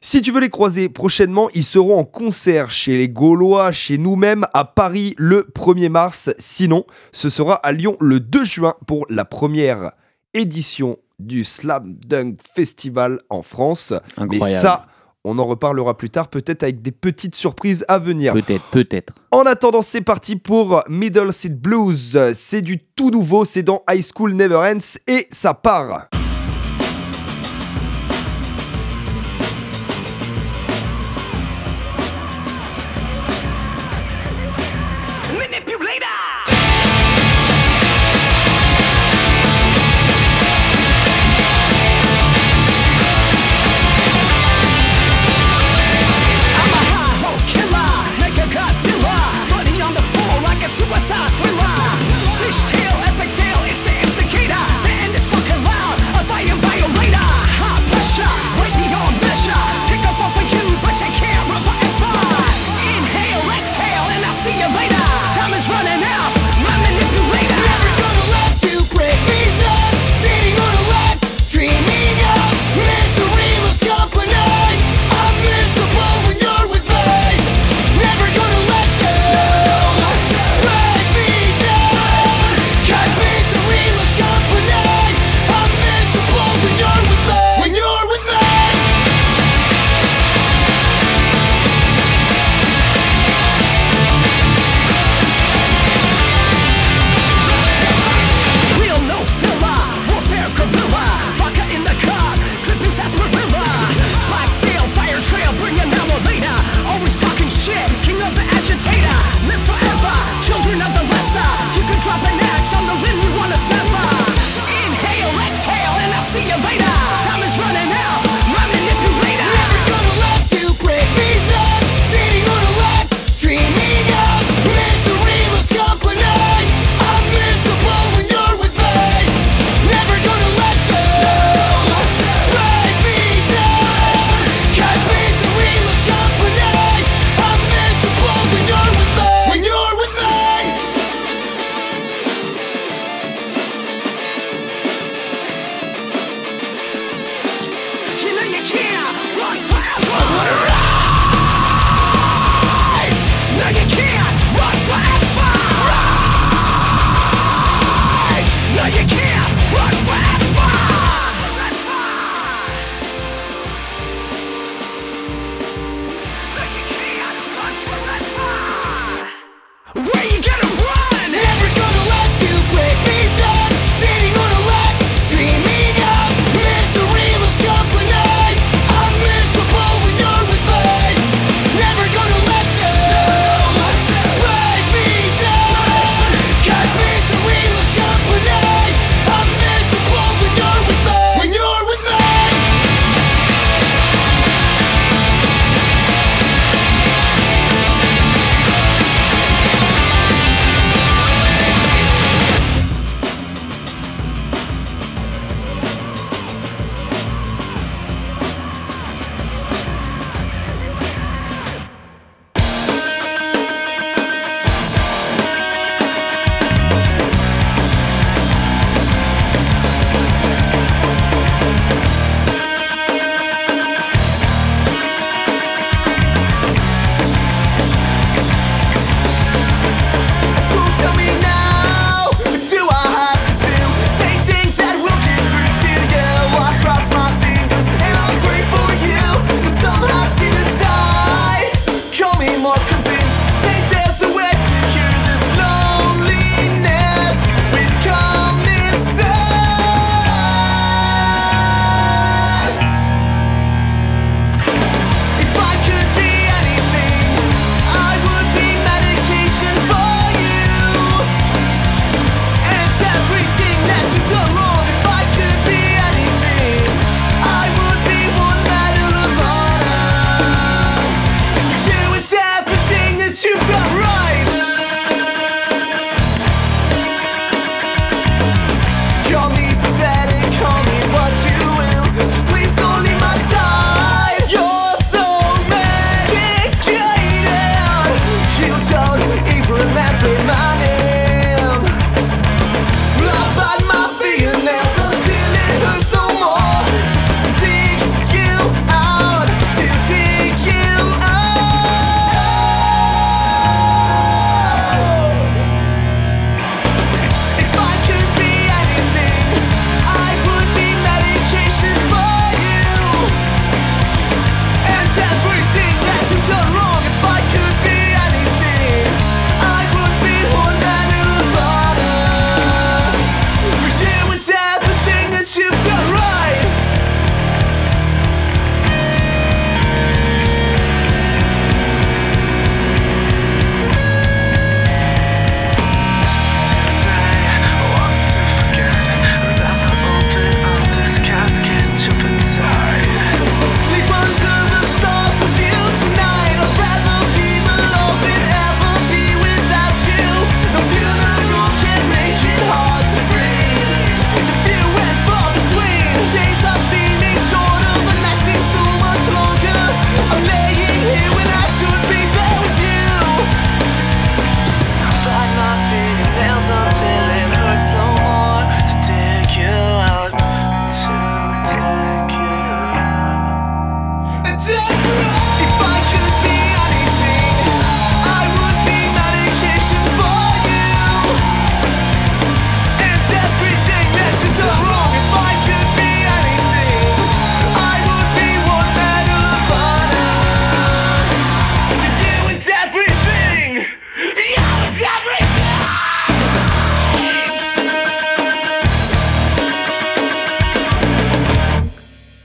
Si 0.00 0.22
tu 0.22 0.32
veux 0.32 0.40
les 0.40 0.48
croiser 0.48 0.88
prochainement, 0.88 1.48
ils 1.54 1.62
seront 1.64 1.98
en 1.98 2.04
concert 2.04 2.70
chez 2.72 2.98
les 2.98 3.08
Gaulois, 3.08 3.70
chez 3.70 3.96
nous-mêmes 3.98 4.44
à 4.54 4.64
Paris 4.64 5.14
le 5.18 5.48
1er 5.54 5.88
mars. 5.88 6.30
Sinon, 6.38 6.84
ce 7.12 7.28
sera 7.28 7.54
à 7.54 7.70
Lyon 7.72 7.96
le 8.00 8.18
2 8.18 8.44
juin 8.44 8.74
pour 8.86 9.06
la 9.08 9.24
première 9.24 9.92
édition 10.34 10.96
du 11.20 11.44
Slam 11.44 11.94
Dunk 12.06 12.38
Festival 12.54 13.20
en 13.30 13.42
France. 13.42 13.92
Mais 14.16 14.24
Incroyable. 14.24 14.60
ça, 14.60 14.86
on 15.24 15.38
en 15.38 15.46
reparlera 15.46 15.96
plus 15.96 16.10
tard, 16.10 16.28
peut-être 16.28 16.62
avec 16.62 16.82
des 16.82 16.92
petites 16.92 17.34
surprises 17.34 17.84
à 17.88 17.98
venir. 17.98 18.32
Peut-être, 18.32 18.64
peut-être. 18.70 19.14
En 19.30 19.42
attendant, 19.42 19.82
c'est 19.82 20.00
parti 20.00 20.36
pour 20.36 20.82
Middle 20.88 21.32
Seat 21.32 21.60
Blues. 21.60 22.18
C'est 22.34 22.62
du 22.62 22.78
tout 22.78 23.10
nouveau, 23.10 23.44
c'est 23.44 23.62
dans 23.62 23.82
High 23.88 24.04
School 24.04 24.34
Never 24.34 24.56
Ends 24.56 24.98
et 25.06 25.26
ça 25.30 25.54
part. 25.54 26.08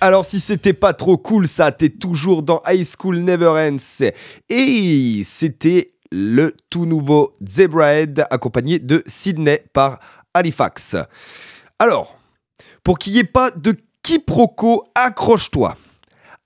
Alors 0.07 0.23
si 0.23 0.39
c'était 0.39 0.71
pas 0.71 0.93
trop 0.93 1.17
cool, 1.17 1.49
ça 1.49 1.73
t'es 1.73 1.89
toujours 1.89 2.41
dans 2.41 2.61
High 2.65 2.87
School 2.87 3.17
Never 3.17 3.49
Ends. 3.49 4.05
Et 4.47 5.21
c'était 5.25 5.95
le 6.13 6.55
tout 6.69 6.85
nouveau 6.85 7.33
Zebrahead 7.45 8.25
accompagné 8.29 8.79
de 8.79 9.03
Sydney 9.05 9.65
par 9.73 9.99
Halifax. 10.33 10.95
Alors, 11.77 12.17
pour 12.85 12.99
qu'il 12.99 13.11
n'y 13.11 13.19
ait 13.19 13.25
pas 13.25 13.51
de 13.51 13.75
quiproquo, 14.01 14.85
accroche-toi. 14.95 15.75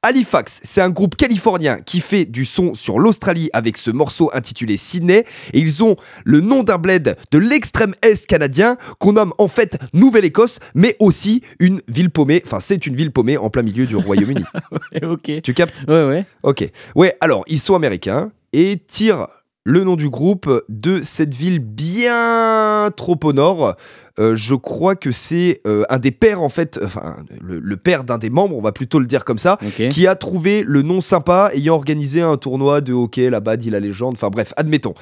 Halifax, 0.03 0.61
c'est 0.63 0.81
un 0.81 0.89
groupe 0.89 1.15
californien 1.15 1.79
qui 1.79 2.01
fait 2.01 2.25
du 2.25 2.43
son 2.43 2.73
sur 2.73 2.97
l'Australie 2.97 3.51
avec 3.53 3.77
ce 3.77 3.91
morceau 3.91 4.31
intitulé 4.33 4.75
Sydney 4.75 5.25
et 5.53 5.59
ils 5.59 5.83
ont 5.83 5.95
le 6.25 6.39
nom 6.39 6.63
d'un 6.63 6.79
bled 6.79 7.17
de 7.29 7.37
l'extrême 7.37 7.93
est 8.01 8.25
canadien 8.25 8.77
qu'on 8.97 9.13
nomme 9.13 9.31
en 9.37 9.47
fait 9.47 9.77
Nouvelle-Écosse 9.93 10.57
mais 10.73 10.95
aussi 10.99 11.43
une 11.59 11.81
ville 11.87 12.09
paumée, 12.09 12.41
enfin 12.43 12.59
c'est 12.59 12.87
une 12.87 12.95
ville 12.95 13.11
paumée 13.11 13.37
en 13.37 13.51
plein 13.51 13.61
milieu 13.61 13.85
du 13.85 13.95
Royaume-Uni. 13.95 14.43
ok. 15.03 15.41
tu 15.43 15.53
captes? 15.53 15.83
Ouais, 15.87 16.07
ouais. 16.07 16.25
Ok. 16.41 16.67
Ouais, 16.95 17.15
alors 17.21 17.43
ils 17.45 17.59
sont 17.59 17.75
américains 17.75 18.31
et 18.53 18.81
tirent 18.87 19.27
le 19.63 19.83
nom 19.83 19.95
du 19.95 20.09
groupe 20.09 20.63
de 20.69 21.01
cette 21.03 21.35
ville 21.35 21.59
bien 21.59 22.89
trop 22.95 23.19
au 23.23 23.33
nord. 23.33 23.75
Euh, 24.19 24.36
je 24.36 24.56
crois 24.56 24.95
que 24.95 25.12
c'est 25.12 25.62
euh, 25.65 25.84
un 25.89 26.00
des 26.00 26.12
pères 26.12 26.41
en 26.41 26.50
fait, 26.50 26.80
enfin 26.84 27.17
le, 27.39 27.60
le 27.60 27.78
père 27.78 28.04
d'un 28.04 28.17
des 28.17 28.30
membres, 28.30 28.58
on 28.58 28.62
va 28.62 28.71
plutôt 28.71 29.00
le 29.00 29.06
dire 29.06 29.24
comme 29.26 29.38
ça, 29.38 29.58
qui 29.89 30.08
a 30.08 30.15
trouvé 30.15 30.63
le 30.65 30.82
nom 30.82 31.02
sympa 31.02 31.52
ayant 31.54 31.76
organisé 31.76 32.21
un 32.21 32.38
tournoi 32.38 32.82
de 32.82 32.93
hockey 32.93 33.30
là-bas, 33.30 33.58
dit 33.58 33.69
la 33.69 33.80
légende. 33.80 34.15
Enfin 34.15 34.30
bref, 34.30 34.54
admettons. 34.58 34.93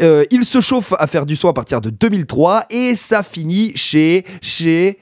Euh, 0.00 0.24
il 0.30 0.44
se 0.44 0.60
chauffe 0.60 0.92
à 0.98 1.06
faire 1.06 1.26
du 1.26 1.36
son 1.36 1.48
à 1.48 1.52
partir 1.52 1.80
de 1.80 1.90
2003 1.90 2.64
et 2.70 2.94
ça 2.94 3.22
finit 3.22 3.72
chez 3.76 4.24
chez 4.42 4.98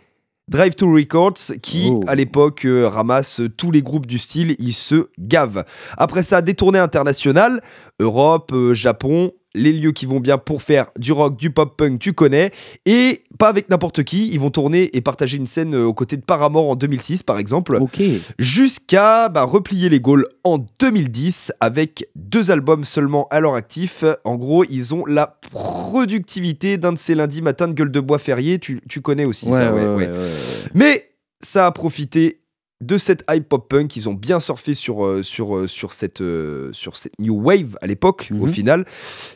Drive 0.49 0.75
to 0.77 0.91
Records 0.91 1.53
qui 1.61 1.91
Oh. 1.91 2.01
à 2.07 2.15
l'époque 2.15 2.65
euh, 2.65 2.89
ramasse 2.89 3.41
tous 3.57 3.71
les 3.71 3.83
groupes 3.83 4.07
du 4.07 4.19
style, 4.19 4.57
il 4.59 4.73
se 4.73 5.09
gave. 5.19 5.65
Après 5.99 6.23
ça, 6.23 6.41
des 6.41 6.55
tournées 6.55 6.79
internationales, 6.79 7.61
Europe, 8.01 8.51
euh, 8.55 8.73
Japon, 8.73 9.33
les 9.59 9.73
lieux 9.73 9.93
qui 9.93 10.07
vont 10.07 10.21
bien 10.21 10.39
pour 10.39 10.63
faire 10.63 10.91
du 10.99 11.13
rock, 11.13 11.37
du 11.37 11.51
pop 11.51 11.77
punk, 11.77 11.99
tu 11.99 12.13
connais, 12.13 12.53
et 12.87 13.25
pas 13.39 13.49
avec 13.49 13.69
n'importe 13.69 14.03
qui, 14.05 14.29
ils 14.31 14.41
vont 14.41 14.51
tourner 14.51 14.97
et 14.97 15.01
partager 15.01 15.37
une 15.37 15.47
scène 15.47 15.75
euh, 15.75 15.85
aux 15.85 15.95
côtés 15.95 16.17
de 16.17 16.23
Paramore 16.23 16.71
en 16.71 16.77
2006 16.77 17.23
par 17.23 17.39
exemple 17.39 17.79
jusqu'à 18.39 19.29
bah, 19.29 19.43
replier 19.43 19.89
les 19.89 20.01
Gaules 20.01 20.27
en 20.45 20.59
2010 20.79 21.53
avec 21.61 22.09
deux 22.17 22.51
albums 22.51 22.85
seulement 22.85 23.27
à 23.31 23.41
leur 23.41 23.55
actif. 23.55 24.05
En 24.25 24.37
gros, 24.37 24.65
ils 24.65 24.95
ont 24.95 25.05
la 25.07 25.39
productivité 25.51 26.79
d'un 26.79 26.93
de 26.93 26.99
ces 26.99 27.15
lundis 27.15 27.43
matins 27.43 27.69
de 27.69 27.73
gueule 27.75 27.91
de 27.91 28.01
bois 28.01 28.19
férié. 28.19 28.59
Tu, 28.59 28.81
tu 28.89 29.01
connais 29.01 29.25
aussi 29.25 29.51
ça, 29.51 29.73
ouais, 29.73 29.87
ouais. 29.87 30.11
Mais 30.75 31.11
ça 31.41 31.67
a 31.67 31.73
profité 31.73 32.41
de 32.81 32.97
cette 32.99 33.25
hype 33.31 33.49
pop 33.49 33.69
punk. 33.69 33.97
Ils 33.97 34.09
ont 34.09 34.15
bien 34.15 34.41
surfé 34.41 34.75
sur, 34.75 35.05
euh, 35.05 35.23
sur, 35.23 35.57
euh, 35.57 35.67
sur, 35.67 35.93
cette, 35.93 36.21
euh, 36.21 36.73
sur 36.73 36.97
cette 36.97 37.19
new 37.19 37.35
wave 37.43 37.77
à 37.83 37.87
l'époque, 37.87 38.29
au 38.33 38.47
Mhm. 38.47 38.53
final. 38.53 38.85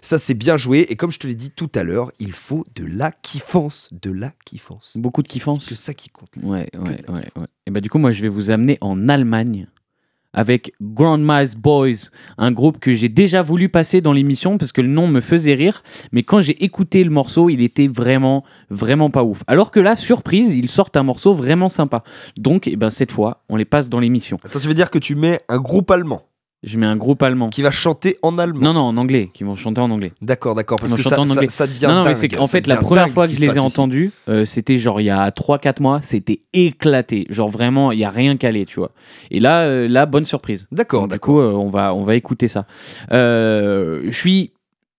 Ça, 0.01 0.19
c'est 0.19 0.35
bien 0.35 0.57
joué. 0.57 0.87
Et 0.91 0.97
comme 0.97 1.11
je 1.11 1.19
te 1.19 1.27
l'ai 1.27 1.35
dit 1.35 1.51
tout 1.51 1.71
à 1.75 1.83
l'heure, 1.83 2.13
il 2.19 2.33
faut 2.33 2.65
de 2.77 2.85
la 2.87 3.11
kiffance. 3.11 3.89
De 3.93 4.11
la 4.11 4.33
kiffance. 4.45 4.97
Beaucoup 4.97 5.23
de 5.23 5.29
kiffance. 5.29 5.67
Que 5.67 5.75
ça 5.75 5.95
qui 5.95 6.09
compte. 6.09 6.31
Ouais, 6.43 6.69
ouais, 6.75 7.01
ouais, 7.09 7.29
ouais. 7.37 7.47
Et 7.67 7.71
bah 7.71 7.81
du 7.81 7.91
coup, 7.91 7.99
moi, 7.99 8.13
je 8.13 8.21
vais 8.23 8.29
vous 8.29 8.51
amener 8.51 8.79
en 8.81 9.09
Allemagne 9.09 9.67
avec 10.33 10.73
Grandma's 10.81 11.55
Boys, 11.55 12.11
un 12.39 12.53
groupe 12.53 12.79
que 12.79 12.95
j'ai 12.95 13.09
déjà 13.09 13.43
voulu 13.43 13.69
passer 13.69 14.01
dans 14.01 14.13
l'émission 14.13 14.59
parce 14.59 14.73
que 14.73 14.81
le 14.81 14.89
nom 14.89 15.09
me 15.09 15.21
faisait 15.21 15.55
rire, 15.55 15.83
mais 16.13 16.23
quand 16.23 16.41
j'ai 16.41 16.63
écouté 16.65 17.05
le 17.05 17.11
morceau, 17.11 17.51
il 17.51 17.63
était 17.63 17.89
vraiment, 17.89 18.45
vraiment 18.71 19.11
pas 19.11 19.25
ouf. 19.25 19.43
Alors 19.47 19.71
que 19.71 19.81
là, 19.81 19.97
surprise, 19.97 20.55
ils 20.55 20.71
sortent 20.71 20.97
un 20.97 21.03
morceau 21.03 21.35
vraiment 21.35 21.69
sympa. 21.69 22.03
Donc, 22.37 22.67
eh 22.67 22.77
ben, 22.77 22.91
cette 22.91 23.13
fois, 23.13 23.43
on 23.49 23.57
les 23.57 23.65
passe 23.65 23.89
dans 23.89 24.01
l'émission. 24.01 24.39
Attends, 24.45 24.61
tu 24.61 24.69
veux 24.69 24.75
dire 24.75 24.91
que 24.91 24.99
tu 24.99 25.15
mets 25.15 25.41
un 25.49 25.59
groupe 25.59 25.91
allemand? 25.91 26.23
Je 26.63 26.79
mets 26.79 26.87
un 26.87 26.97
groupe 26.97 27.23
allemand. 27.23 27.51
qui 27.51 27.61
va 27.63 27.73
chanter 27.73 28.19
en 28.23 28.39
allemand. 28.39 28.61
Non, 28.61 28.73
non, 28.73 28.81
en 28.83 28.97
anglais, 28.97 29.31
qui 29.35 29.43
vont 29.43 29.57
chanter 29.57 29.81
en 29.81 29.91
anglais. 29.91 30.13
D'accord, 30.23 30.55
d'accord, 30.55 30.79
parce 30.79 30.95
que 30.95 31.03
ça, 31.03 31.19
en 31.21 31.27
ça, 31.27 31.33
anglais. 31.33 31.49
ça 31.49 31.67
devient 31.67 31.87
non, 31.89 31.95
non, 31.97 32.05
mais 32.05 32.15
c'est 32.15 32.29
qu'en 32.29 32.47
ça 32.47 32.53
fait, 32.59 32.67
la 32.69 32.77
première 32.77 33.09
fois 33.11 33.27
que 33.27 33.35
je 33.35 33.41
les 33.41 33.57
ai 33.57 33.59
entendus, 33.59 34.13
euh, 34.29 34.45
c'était 34.45 34.79
genre 34.79 35.01
il 35.01 35.05
y 35.05 35.11
a 35.11 35.29
3-4 35.31 35.83
mois, 35.83 36.01
c'était 36.03 36.43
éclaté. 36.53 37.27
Genre 37.31 37.49
vraiment, 37.49 37.91
il 37.91 37.99
y 37.99 38.05
a 38.05 38.11
rien 38.11 38.37
calé, 38.37 38.65
tu 38.65 38.79
vois. 38.79 38.93
Et 39.33 39.41
là, 39.41 39.63
euh, 39.63 39.89
là 39.89 40.07
bonne 40.07 40.25
surprise. 40.25 40.69
D'accord, 40.71 41.03
Donc, 41.03 41.11
Du 41.11 41.15
d'accord. 41.15 41.35
coup, 41.35 41.41
euh, 41.41 41.53
on, 41.53 41.69
va, 41.69 41.95
on 41.95 42.05
va 42.05 42.15
écouter 42.15 42.47
ça. 42.49 42.67
Je 43.11 44.11
suis. 44.13 44.53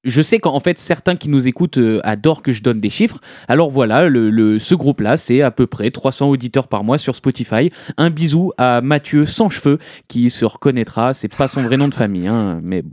Je 0.04 0.22
sais 0.22 0.40
qu'en 0.40 0.60
fait, 0.60 0.80
certains 0.80 1.16
qui 1.16 1.30
nous 1.30 1.48
écoutent 1.48 1.78
euh, 1.78 2.00
adorent 2.04 2.42
que 2.42 2.52
je 2.52 2.62
donne 2.62 2.80
des 2.80 2.90
chiffres. 2.90 3.20
Alors 3.48 3.70
voilà, 3.70 4.08
le, 4.10 4.30
le- 4.30 4.60
ce 4.60 4.76
groupe-là, 4.76 5.16
c'est 5.18 5.42
à 5.42 5.50
peu 5.52 5.66
près 5.66 5.92
300 5.92 6.30
auditeurs 6.30 6.68
par 6.68 6.84
mois 6.84 6.98
sur 6.98 7.16
Spotify. 7.16 7.70
Un 7.98 8.10
bisou 8.10 8.52
à 8.58 8.82
Mathieu 8.82 9.26
sans 9.26 9.50
cheveux 9.50 9.80
qui 10.10 10.30
se 10.30 10.44
reconnaîtra. 10.46 11.14
C'est 11.14 11.34
pas 11.34 11.48
son 11.48 11.62
vrai 11.64 11.78
nom 11.78 11.88
de 11.88 11.94
famille, 11.94 12.28
hein, 12.28 12.60
mais 12.62 12.84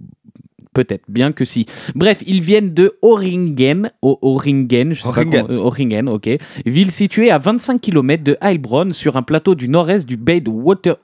peut-être 0.72 1.02
bien 1.08 1.32
que 1.32 1.44
si. 1.44 1.66
Bref, 1.96 2.22
ils 2.28 2.40
viennent 2.42 2.72
de 2.74 2.92
Oringen, 3.02 3.90
O- 4.02 4.20
Oringen, 4.22 4.92
je 4.92 5.02
sais 5.02 5.08
pas 5.12 5.20
Oringen. 5.22 5.46
comment- 5.48 5.58
euh, 5.60 5.64
Oringen, 5.64 6.08
ok, 6.08 6.30
ville 6.64 6.92
située 6.92 7.32
à 7.32 7.38
25 7.38 7.80
km 7.80 8.22
de 8.22 8.36
Heilbronn 8.40 8.92
sur 8.92 9.16
un 9.16 9.22
plateau 9.22 9.56
du 9.56 9.68
nord-est 9.68 10.06
du 10.06 10.16
Bade 10.16 10.46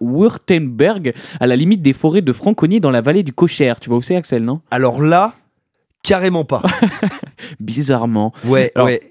Württemberg, 0.00 1.14
à 1.40 1.46
la 1.48 1.56
limite 1.56 1.82
des 1.82 1.92
forêts 1.92 2.22
de 2.22 2.32
Franconie 2.32 2.78
dans 2.78 2.92
la 2.92 3.00
vallée 3.00 3.24
du 3.24 3.32
Cocher. 3.32 3.74
Tu 3.80 3.88
vois 3.88 3.98
où 3.98 4.02
c'est 4.02 4.14
Axel, 4.16 4.44
non? 4.44 4.60
Alors 4.70 5.02
là, 5.02 5.34
carrément 6.06 6.44
pas. 6.44 6.62
Bizarrement. 7.60 8.32
Ouais, 8.44 8.72
Alors, 8.74 8.86
ouais. 8.86 9.02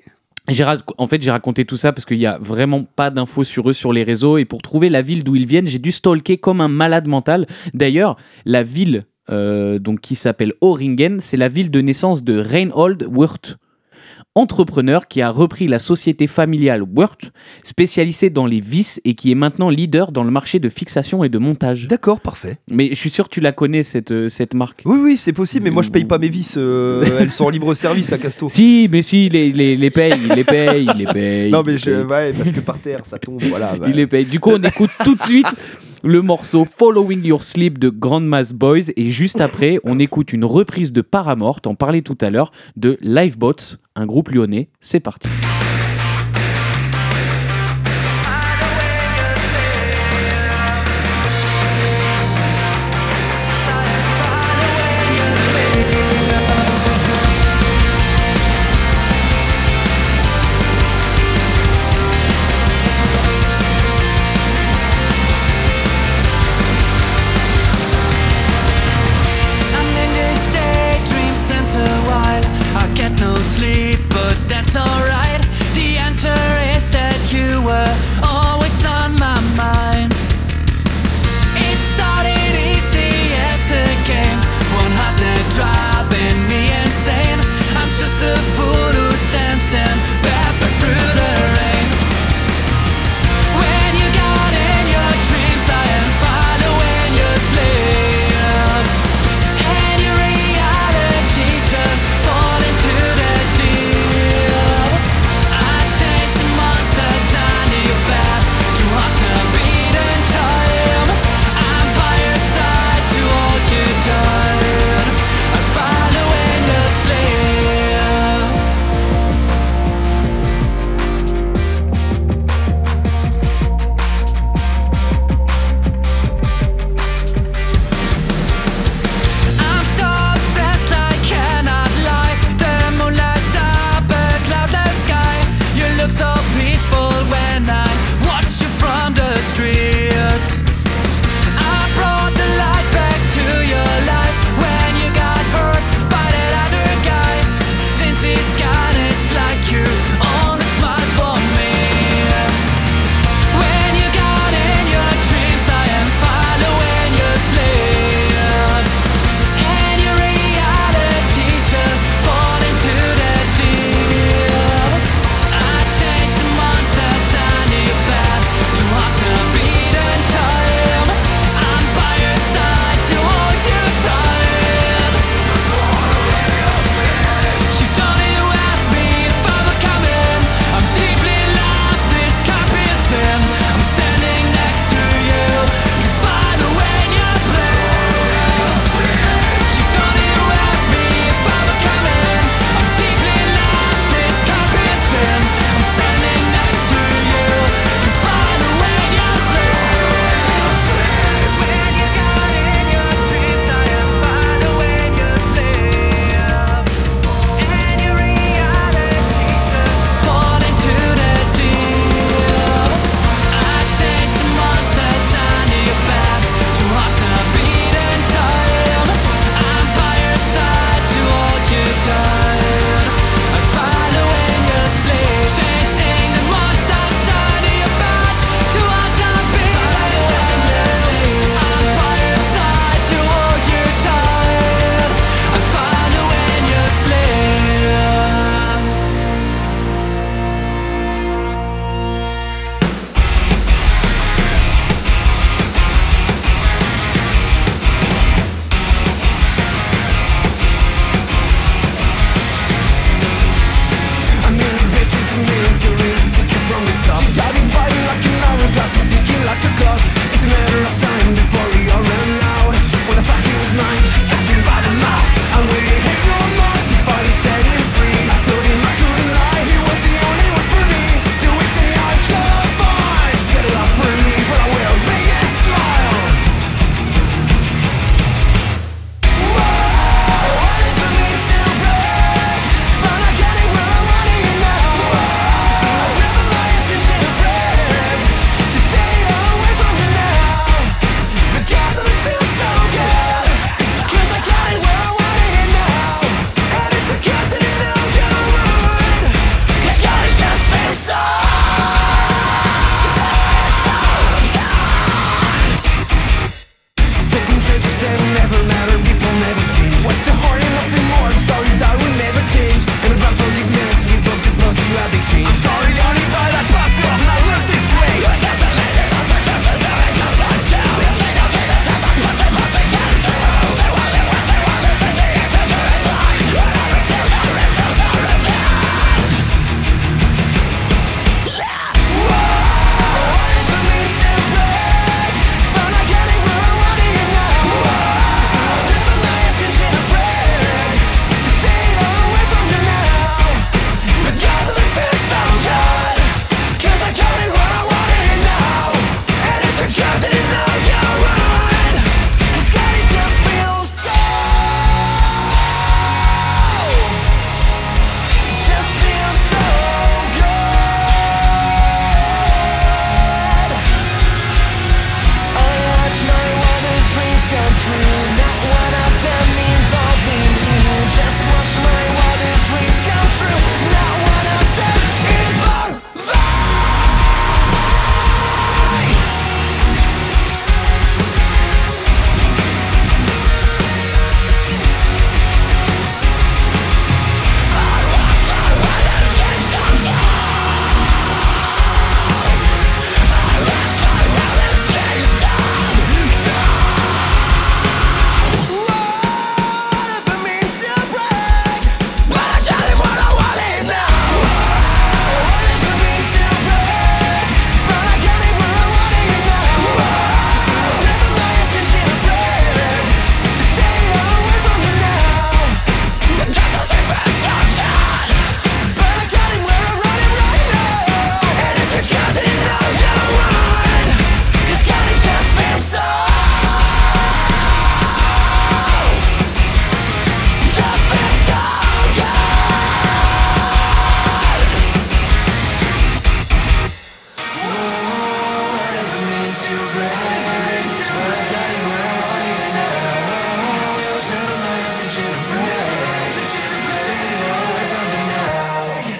En 0.98 1.08
fait, 1.08 1.22
j'ai 1.22 1.32
raconté 1.32 1.66
tout 1.66 1.78
ça 1.78 1.92
parce 1.92 2.06
qu'il 2.06 2.18
n'y 2.18 2.26
a 2.26 2.38
vraiment 2.40 2.84
pas 2.84 3.10
d'infos 3.10 3.44
sur 3.44 3.70
eux 3.70 3.74
sur 3.74 3.92
les 3.92 4.04
réseaux. 4.04 4.38
Et 4.38 4.46
pour 4.46 4.62
trouver 4.62 4.90
la 4.90 5.02
ville 5.02 5.24
d'où 5.24 5.36
ils 5.36 5.46
viennent, 5.46 5.68
j'ai 5.68 5.80
dû 5.80 5.92
stalker 5.92 6.38
comme 6.38 6.62
un 6.62 6.68
malade 6.68 7.08
mental. 7.08 7.48
D'ailleurs, 7.74 8.16
la 8.46 8.64
ville 8.64 9.06
euh, 9.32 9.80
donc, 9.80 10.02
qui 10.02 10.16
s'appelle 10.16 10.54
Oringen, 10.62 11.20
c'est 11.20 11.38
la 11.38 11.48
ville 11.48 11.72
de 11.72 11.82
naissance 11.82 12.24
de 12.24 12.40
Reinhold 12.40 13.08
Wirth. 13.12 13.58
Entrepreneur 14.38 15.08
qui 15.08 15.22
a 15.22 15.30
repris 15.30 15.66
la 15.66 15.80
société 15.80 16.28
familiale 16.28 16.84
Wirth, 16.84 17.32
spécialisée 17.64 18.30
dans 18.30 18.46
les 18.46 18.60
vis 18.60 19.00
et 19.06 19.16
qui 19.16 19.32
est 19.32 19.36
maintenant 19.36 19.70
leader 19.70 20.12
dans 20.12 20.26
le 20.26 20.30
marché 20.30 20.60
de 20.60 20.68
fixation 20.68 21.24
et 21.24 21.30
de 21.30 21.38
montage. 21.38 21.88
D'accord, 21.88 22.20
parfait. 22.20 22.58
Mais 22.70 22.90
je 22.90 22.96
suis 22.96 23.10
sûr 23.10 23.30
que 23.30 23.34
tu 23.34 23.40
la 23.40 23.54
connais, 23.54 23.82
cette, 23.84 24.12
euh, 24.12 24.28
cette 24.28 24.54
marque. 24.54 24.82
Oui, 24.84 24.98
oui, 25.02 25.16
c'est 25.16 25.32
possible, 25.32 25.64
mais 25.64 25.72
moi 25.72 25.84
je 25.84 25.90
paye 25.90 26.04
pas 26.04 26.18
mes 26.18 26.28
vis. 26.28 26.56
euh, 26.58 27.02
elles 27.18 27.32
sont 27.32 27.46
en 27.46 27.50
libre 27.50 27.74
service 27.76 28.12
à 28.12 28.18
Casto. 28.18 28.50
Si, 28.56 28.90
mais 28.92 29.04
si, 29.04 29.28
il 29.28 29.32
les, 29.32 29.54
les, 29.54 29.78
les 29.78 29.90
paye, 29.90 30.14
il 30.22 30.34
les 30.36 30.44
paye, 30.44 30.86
il 30.94 30.98
les 30.98 31.06
paye. 31.14 31.50
non, 31.52 31.64
mais 31.66 31.78
je, 31.78 32.04
ouais, 32.06 32.34
parce 32.34 32.52
que 32.52 32.60
par 32.60 32.78
terre 32.80 33.04
ça 33.06 33.18
tombe. 33.18 33.42
Voilà. 33.42 33.74
bah. 33.80 33.86
Il 33.88 33.96
les 33.96 34.06
paye. 34.08 34.26
Du 34.26 34.42
coup, 34.42 34.52
on 34.52 34.62
écoute 34.62 34.92
tout 35.06 35.16
de 35.16 35.22
suite 35.24 35.48
le 36.06 36.22
morceau 36.22 36.66
Following 36.66 37.24
Your 37.24 37.44
Sleep 37.44 37.80
de 37.80 37.90
Grandma's 37.90 38.54
Boys 38.54 38.92
et 38.96 39.10
juste 39.10 39.42
après, 39.42 39.80
on 39.84 39.98
écoute 39.98 40.34
une 40.34 40.46
reprise 40.46 40.94
de 40.94 41.02
Paramore, 41.02 41.62
t'en 41.62 41.74
parlais 41.74 42.04
tout 42.04 42.18
à 42.22 42.30
l'heure, 42.30 42.52
de 42.76 43.00
Lifeboats, 43.02 43.78
un 43.96 44.06
groupe 44.06 44.30
lyonnais. 44.30 44.70
C'est 44.82 45.00
parti. 45.00 45.28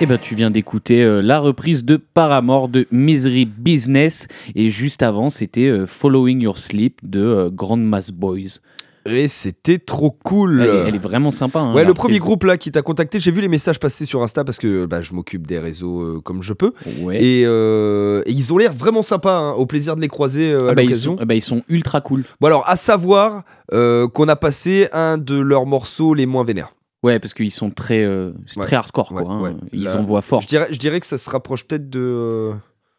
Eh 0.06 0.08
ben, 0.08 0.20
tu 0.22 0.36
viens 0.36 0.52
d'écouter 0.52 1.02
euh, 1.02 1.20
la 1.20 1.40
reprise 1.40 1.84
de 1.84 1.98
Paramore 1.98 2.70
de 2.70 2.86
Misery 2.92 3.46
Business 3.46 4.28
et 4.54 4.70
juste 4.70 5.02
avant, 5.02 5.32
c'était 5.32 5.66
euh, 5.66 5.88
Following 5.88 6.42
Your 6.42 6.60
Sleep 6.60 7.00
de 7.02 7.22
euh, 7.22 7.50
Grandma's 7.50 8.12
Boys. 8.12 8.60
Et 9.08 9.28
c'était 9.28 9.80
trop 9.80 10.12
cool. 10.12 10.62
Elle 10.62 10.70
est, 10.70 10.90
elle 10.90 10.96
est 10.96 11.00
vraiment 11.00 11.32
sympa. 11.32 11.58
hein, 11.60 11.74
Ouais, 11.74 11.84
le 11.86 11.96
premier 11.96 12.20
groupe 12.20 12.44
là 12.44 12.56
qui 12.56 12.70
t'a 12.70 12.84
contacté, 12.84 13.20
j'ai 13.20 13.32
vu 13.32 13.42
les 13.42 13.48
messages 13.48 13.80
passer 13.80 14.06
sur 14.06 14.22
Insta 14.22 14.44
parce 14.44 14.60
que 14.60 14.86
bah, 14.86 15.02
je 15.02 15.14
m'occupe 15.14 15.48
des 15.48 15.58
réseaux 15.58 16.02
euh, 16.02 16.22
comme 16.24 16.44
je 16.44 16.54
peux. 16.54 16.74
Ouais. 17.02 17.20
Et, 17.24 17.42
et 17.42 18.32
ils 18.32 18.54
ont 18.54 18.60
l'air 18.60 18.74
vraiment 18.74 19.02
sympas, 19.02 19.36
hein, 19.40 19.52
au 19.54 19.66
plaisir 19.66 19.96
de 19.96 20.02
les 20.02 20.08
croiser 20.08 20.54
à 20.54 20.58
Ah 20.70 20.74
bah, 20.76 20.84
ils, 20.84 20.90
l'occasion. 20.90 21.14
sont, 21.14 21.20
ah 21.20 21.26
bah, 21.26 21.34
ils 21.34 21.42
sont 21.42 21.64
ultra 21.68 22.00
cool. 22.02 22.26
Bon 22.40 22.46
alors, 22.46 22.64
à 22.70 22.76
savoir 22.76 23.42
qu'on 23.72 24.28
a 24.28 24.36
passé 24.36 24.88
un 24.94 25.18
de 25.18 25.40
leurs 25.40 25.66
morceaux 25.66 26.14
les 26.14 26.28
moins 26.28 26.44
vénères. 26.44 26.74
Ouais, 27.06 27.20
parce 27.20 27.34
qu'ils 27.34 27.52
sont 27.52 27.70
très, 27.70 28.04
euh, 28.04 28.32
Ouais. 28.58 28.64
très 28.64 28.76
hardcore, 28.76 29.12
Ouais, 29.12 29.24
quoi. 29.24 29.32
hein. 29.34 29.42
ouais. 29.42 29.52
Ils 29.74 29.84
Là, 29.84 29.98
envoient 30.00 30.22
fort. 30.24 30.42
Je 30.42 30.48
dirais, 30.48 30.68
je 30.72 30.80
dirais 30.80 31.00
que 31.00 31.06
ça 31.06 31.18
se 31.18 31.30
rapproche 31.30 31.66
peut-être 31.68 31.90
de... 31.90 32.00
euh, 32.00 32.54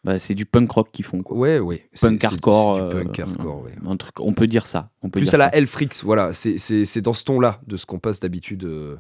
Bah, 0.05 0.19
c'est 0.21 0.35
du 0.35 0.47
punk 0.47 0.71
rock 0.71 0.91
qu'ils 0.93 1.05
font, 1.05 1.21
quoi. 1.21 1.37
Ouais, 1.37 1.59
ouais. 1.59 1.89
Punk 2.01 2.23
hardcore. 2.25 2.77
c'est 2.77 2.83
du 2.83 2.87
euh, 3.01 3.03
punk 3.05 3.19
hardcore, 3.19 3.63
ouais. 3.65 3.73
Un 3.85 3.97
truc, 3.97 4.21
on 4.21 4.33
peut 4.33 4.47
dire 4.47 4.67
ça. 4.69 4.91
On 5.03 5.11
peut 5.11 5.19
Plus 5.19 5.27
dire 5.31 5.35
à 5.35 5.39
la 5.39 5.45
ça. 5.51 5.57
Hellfrix, 5.57 5.89
voilà. 6.05 6.33
C'est- 6.33 6.59
C'est 6.59 6.85
c'est 6.85 7.01
dans 7.01 7.15
ce 7.15 7.25
ton-là 7.25 7.61
de 7.67 7.77
ce 7.77 7.85
qu'on 7.87 7.99
passe 7.99 8.21
d'habitude 8.21 8.63
euh, 8.65 8.95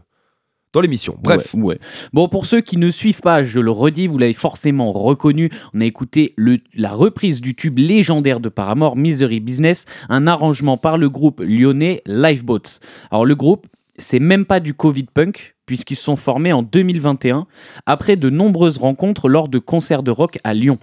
dans 0.73 0.81
l'émission. 0.81 1.17
Bref. 1.23 1.55
Ouais, 1.55 1.61
ouais. 1.63 1.79
Bon, 2.13 2.29
pour 2.29 2.45
ceux 2.45 2.61
qui 2.61 2.77
ne 2.77 2.91
suivent 2.91 3.21
pas, 3.21 3.45
je 3.45 3.61
le 3.61 3.71
redis, 3.71 4.09
vous 4.09 4.19
l'avez 4.19 4.33
forcément 4.33 4.93
reconnu. 4.93 5.51
On 5.73 5.81
a 5.81 5.85
écouté 5.85 6.35
le, 6.37 6.59
la 6.75 6.91
reprise 6.93 7.41
du 7.41 7.55
tube 7.55 7.79
légendaire 7.79 8.41
de 8.41 8.49
Paramore, 8.49 8.97
Misery 8.97 9.39
Business, 9.39 9.85
un 10.09 10.27
arrangement 10.27 10.77
par 10.77 10.99
le 10.99 11.09
groupe 11.09 11.41
lyonnais 11.41 12.03
Lifeboats. 12.07 12.81
Alors, 13.13 13.25
le 13.25 13.35
groupe, 13.37 13.69
c'est 13.99 14.21
même 14.21 14.45
pas 14.45 14.61
du 14.61 14.75
Covid 14.75 15.05
punk, 15.13 15.57
puisqu'ils 15.67 15.97
se 15.97 16.05
sont 16.05 16.17
formés 16.17 16.53
en 16.53 16.63
2021, 16.63 17.47
après 17.87 18.17
de 18.17 18.31
nombreuses 18.31 18.79
rencontres 18.79 19.29
lors 19.29 19.49
de 19.49 19.59
concerts 19.59 20.03
de 20.03 20.11
rock 20.11 20.39
à 20.45 20.55
Lyon. 20.55 20.79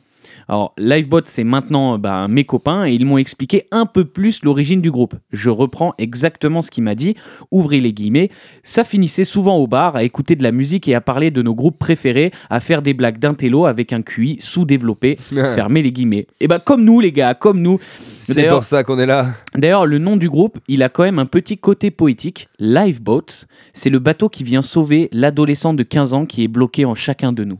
Alors, 0.47 0.73
Livebot, 0.77 1.21
c'est 1.25 1.43
maintenant 1.43 1.97
bah, 1.97 2.27
mes 2.27 2.43
copains 2.43 2.85
et 2.85 2.93
ils 2.93 3.05
m'ont 3.05 3.17
expliqué 3.17 3.67
un 3.71 3.85
peu 3.85 4.05
plus 4.05 4.43
l'origine 4.43 4.81
du 4.81 4.91
groupe. 4.91 5.15
Je 5.31 5.49
reprends 5.49 5.93
exactement 5.97 6.61
ce 6.61 6.71
qu'il 6.71 6.83
m'a 6.83 6.95
dit. 6.95 7.15
Ouvrez 7.51 7.79
les 7.79 7.93
guillemets. 7.93 8.29
Ça 8.63 8.83
finissait 8.83 9.23
souvent 9.23 9.57
au 9.57 9.67
bar 9.67 9.95
à 9.95 10.03
écouter 10.03 10.35
de 10.35 10.43
la 10.43 10.51
musique 10.51 10.87
et 10.87 10.95
à 10.95 11.01
parler 11.01 11.31
de 11.31 11.41
nos 11.41 11.55
groupes 11.55 11.79
préférés, 11.79 12.31
à 12.49 12.59
faire 12.59 12.81
des 12.81 12.93
blagues 12.93 13.19
d'intello 13.19 13.65
avec 13.65 13.93
un 13.93 14.01
QI 14.01 14.37
sous-développé. 14.39 15.17
Fermez 15.31 15.81
les 15.81 15.91
guillemets. 15.91 16.27
Et 16.39 16.47
bah, 16.47 16.59
comme 16.59 16.83
nous, 16.83 16.99
les 16.99 17.11
gars, 17.11 17.33
comme 17.33 17.61
nous. 17.61 17.79
C'est 18.19 18.47
pour 18.47 18.63
ça 18.63 18.83
qu'on 18.83 18.99
est 18.99 19.05
là. 19.05 19.31
D'ailleurs, 19.55 19.85
le 19.85 19.97
nom 19.97 20.15
du 20.15 20.29
groupe, 20.29 20.59
il 20.67 20.83
a 20.83 20.89
quand 20.89 21.03
même 21.03 21.19
un 21.19 21.25
petit 21.25 21.57
côté 21.57 21.91
poétique. 21.91 22.47
Lifeboats, 22.59 23.45
c'est 23.73 23.89
le 23.89 23.99
bateau 23.99 24.29
qui 24.29 24.43
vient 24.43 24.61
sauver 24.61 25.09
l'adolescent 25.11 25.73
de 25.73 25.83
15 25.83 26.13
ans 26.13 26.25
qui 26.25 26.43
est 26.43 26.47
bloqué 26.47 26.85
en 26.85 26.95
chacun 26.95 27.33
de 27.33 27.43
nous. 27.43 27.59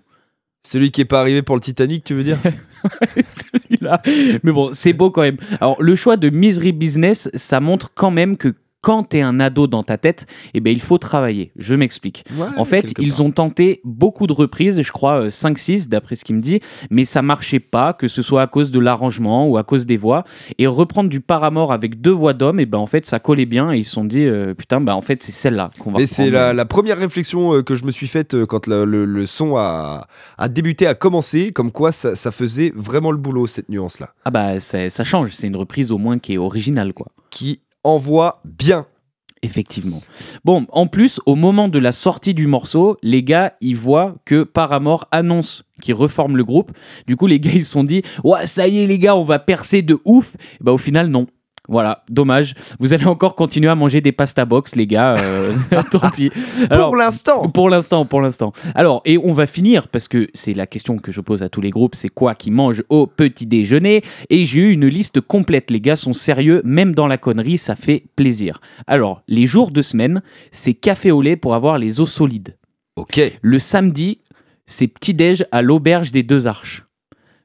Celui 0.65 0.91
qui 0.91 1.01
est 1.01 1.05
pas 1.05 1.19
arrivé 1.19 1.41
pour 1.41 1.55
le 1.55 1.61
Titanic, 1.61 2.03
tu 2.03 2.13
veux 2.13 2.23
dire 2.23 2.37
celui-là. 3.15 4.01
Mais 4.43 4.51
bon, 4.51 4.71
c'est 4.73 4.93
beau 4.93 5.11
quand 5.11 5.21
même. 5.21 5.37
Alors, 5.59 5.81
le 5.81 5.95
choix 5.95 6.15
de 6.15 6.29
Misery 6.29 6.71
Business, 6.71 7.29
ça 7.33 7.59
montre 7.59 7.91
quand 7.93 8.11
même 8.11 8.37
que 8.37 8.55
quand 8.83 9.03
t'es 9.03 9.21
un 9.21 9.39
ado 9.39 9.65
dans 9.65 9.81
ta 9.81 9.97
tête, 9.97 10.27
eh 10.53 10.59
ben, 10.59 10.71
il 10.73 10.81
faut 10.81 10.97
travailler. 10.97 11.53
Je 11.55 11.73
m'explique. 11.73 12.25
En 12.57 12.65
fait, 12.65 12.93
ils 12.99 13.23
ont 13.23 13.31
tenté 13.31 13.79
beaucoup 13.85 14.27
de 14.27 14.33
reprises, 14.33 14.81
je 14.81 14.91
crois 14.91 15.29
5-6 15.29 15.87
d'après 15.87 16.17
ce 16.17 16.25
qu'il 16.25 16.35
me 16.35 16.41
dit, 16.41 16.59
mais 16.89 17.05
ça 17.05 17.21
marchait 17.21 17.61
pas, 17.61 17.93
que 17.93 18.09
ce 18.09 18.21
soit 18.21 18.41
à 18.41 18.47
cause 18.47 18.71
de 18.71 18.79
l'arrangement 18.79 19.47
ou 19.47 19.57
à 19.57 19.63
cause 19.63 19.85
des 19.85 19.95
voix. 19.95 20.25
Et 20.57 20.67
reprendre 20.67 21.09
du 21.09 21.21
Paramore 21.21 21.71
avec 21.71 22.01
deux 22.01 22.11
voix 22.11 22.33
d'hommes, 22.33 22.59
et 22.59 22.65
ben 22.65 22.77
en 22.77 22.85
fait 22.85 23.05
ça 23.05 23.19
collait 23.19 23.45
bien 23.45 23.71
et 23.71 23.77
ils 23.77 23.85
se 23.85 23.91
sont 23.93 24.03
dit 24.03 24.25
euh, 24.25 24.53
putain, 24.53 24.81
bah 24.81 24.95
en 24.97 25.01
fait 25.01 25.23
c'est 25.23 25.31
celle-là 25.31 25.71
qu'on 25.79 25.91
va 25.93 25.99
Mais 25.99 26.05
c'est 26.07 26.29
la, 26.29 26.53
la 26.53 26.65
première 26.65 26.97
réflexion 26.97 27.53
euh, 27.53 27.63
que 27.63 27.75
je 27.75 27.85
me 27.85 27.91
suis 27.91 28.07
faite 28.07 28.33
euh, 28.33 28.45
quand 28.45 28.67
le, 28.67 28.83
le- 28.83 29.05
le 29.05 29.25
son 29.25 29.55
a, 29.55 30.07
a 30.37 30.49
débuté, 30.49 30.87
a 30.87 30.93
commencé, 30.93 31.53
comme 31.53 31.71
quoi 31.71 31.93
ça, 31.93 32.17
ça 32.17 32.31
faisait 32.31 32.73
vraiment 32.75 33.11
le 33.11 33.17
boulot, 33.17 33.47
cette 33.47 33.69
nuance-là. 33.69 34.09
Ah 34.25 34.31
bah 34.31 34.59
ça, 34.59 34.89
ça 34.89 35.03
change, 35.05 35.31
c'est 35.33 35.47
une 35.47 35.55
reprise 35.55 35.91
au 35.91 35.97
moins 35.97 36.19
qui 36.19 36.33
est 36.33 36.37
originale 36.37 36.91
quoi. 36.93 37.07
Qui 37.29 37.61
envoie 37.83 38.41
bien. 38.45 38.87
Effectivement. 39.43 40.01
Bon, 40.45 40.65
en 40.69 40.87
plus, 40.87 41.19
au 41.25 41.35
moment 41.35 41.67
de 41.67 41.77
la 41.77 41.91
sortie 41.91 42.33
du 42.33 42.47
morceau, 42.47 42.97
les 43.03 43.23
gars, 43.23 43.53
ils 43.59 43.75
voient 43.75 44.15
que 44.23 44.43
Paramore 44.43 45.05
annonce 45.11 45.65
qu'ils 45.81 45.95
reforment 45.95 46.37
le 46.37 46.45
groupe. 46.45 46.71
Du 47.07 47.17
coup, 47.17 47.27
les 47.27 47.41
gars, 47.41 47.51
ils 47.53 47.65
se 47.65 47.71
sont 47.71 47.83
dit 47.83 48.03
Ouais, 48.23 48.45
ça 48.45 48.69
y 48.69 48.81
est, 48.81 48.87
les 48.87 48.99
gars, 48.99 49.17
on 49.17 49.25
va 49.25 49.39
percer 49.39 49.81
de 49.81 49.97
ouf. 50.05 50.37
Bah, 50.61 50.71
au 50.71 50.77
final, 50.77 51.07
non. 51.09 51.27
Voilà, 51.69 52.03
dommage. 52.09 52.55
Vous 52.79 52.93
allez 52.93 53.05
encore 53.05 53.35
continuer 53.35 53.69
à 53.69 53.75
manger 53.75 54.01
des 54.01 54.11
pasta 54.11 54.43
box, 54.43 54.75
les 54.75 54.85
gars. 54.85 55.15
euh, 55.17 55.53
tant 55.91 56.09
pis. 56.09 56.29
Alors, 56.69 56.89
pour 56.89 56.97
l'instant 56.97 57.49
pour 57.49 57.69
l'instant, 57.69 58.05
pour 58.05 58.21
l'instant. 58.21 58.51
Alors, 58.75 59.01
et 59.05 59.17
on 59.17 59.31
va 59.31 59.47
finir, 59.47 59.87
parce 59.87 60.09
que 60.09 60.27
c'est 60.33 60.53
la 60.53 60.67
question 60.67 60.97
que 60.97 61.13
je 61.13 61.21
pose 61.21 61.41
à 61.41 61.47
tous 61.47 61.61
les 61.61 61.69
groupes, 61.69 61.95
c'est 61.95 62.09
quoi 62.09 62.35
qui 62.35 62.51
mange 62.51 62.83
au 62.89 63.07
petit 63.07 63.47
déjeuner? 63.47 64.03
Et 64.29 64.45
j'ai 64.45 64.59
eu 64.59 64.71
une 64.71 64.87
liste 64.87 65.21
complète, 65.21 65.71
les 65.71 65.79
gars 65.79 65.95
sont 65.95 66.13
sérieux, 66.13 66.61
même 66.65 66.93
dans 66.93 67.07
la 67.07 67.17
connerie, 67.17 67.57
ça 67.57 67.77
fait 67.77 68.03
plaisir. 68.17 68.59
Alors, 68.85 69.21
les 69.29 69.45
jours 69.45 69.71
de 69.71 69.81
semaine, 69.81 70.21
c'est 70.51 70.73
café 70.73 71.11
au 71.11 71.21
lait 71.21 71.37
pour 71.37 71.55
avoir 71.55 71.77
les 71.77 72.01
os 72.01 72.11
solides. 72.11 72.57
Ok. 72.97 73.21
Le 73.41 73.59
samedi, 73.59 74.17
c'est 74.65 74.87
petit-déj 74.87 75.45
à 75.51 75.61
l'auberge 75.61 76.11
des 76.11 76.23
deux 76.23 76.45
arches. 76.45 76.83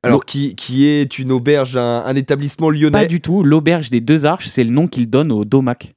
Alors, 0.03 0.25
qui, 0.25 0.55
qui 0.55 0.87
est 0.87 1.19
une 1.19 1.33
auberge, 1.33 1.77
un, 1.77 2.03
un 2.05 2.15
établissement 2.17 2.71
lyonnais 2.71 2.91
Pas 2.93 3.07
du 3.07 3.21
tout, 3.21 3.43
l'auberge 3.43 3.91
des 3.91 4.01
deux 4.01 4.27
arches, 4.27 4.47
c'est 4.47 4.65
le 4.65 4.71
nom 4.71 4.87
qu'il 4.87 5.11
donne 5.11 5.33
au 5.33 5.45
domac. 5.45 5.95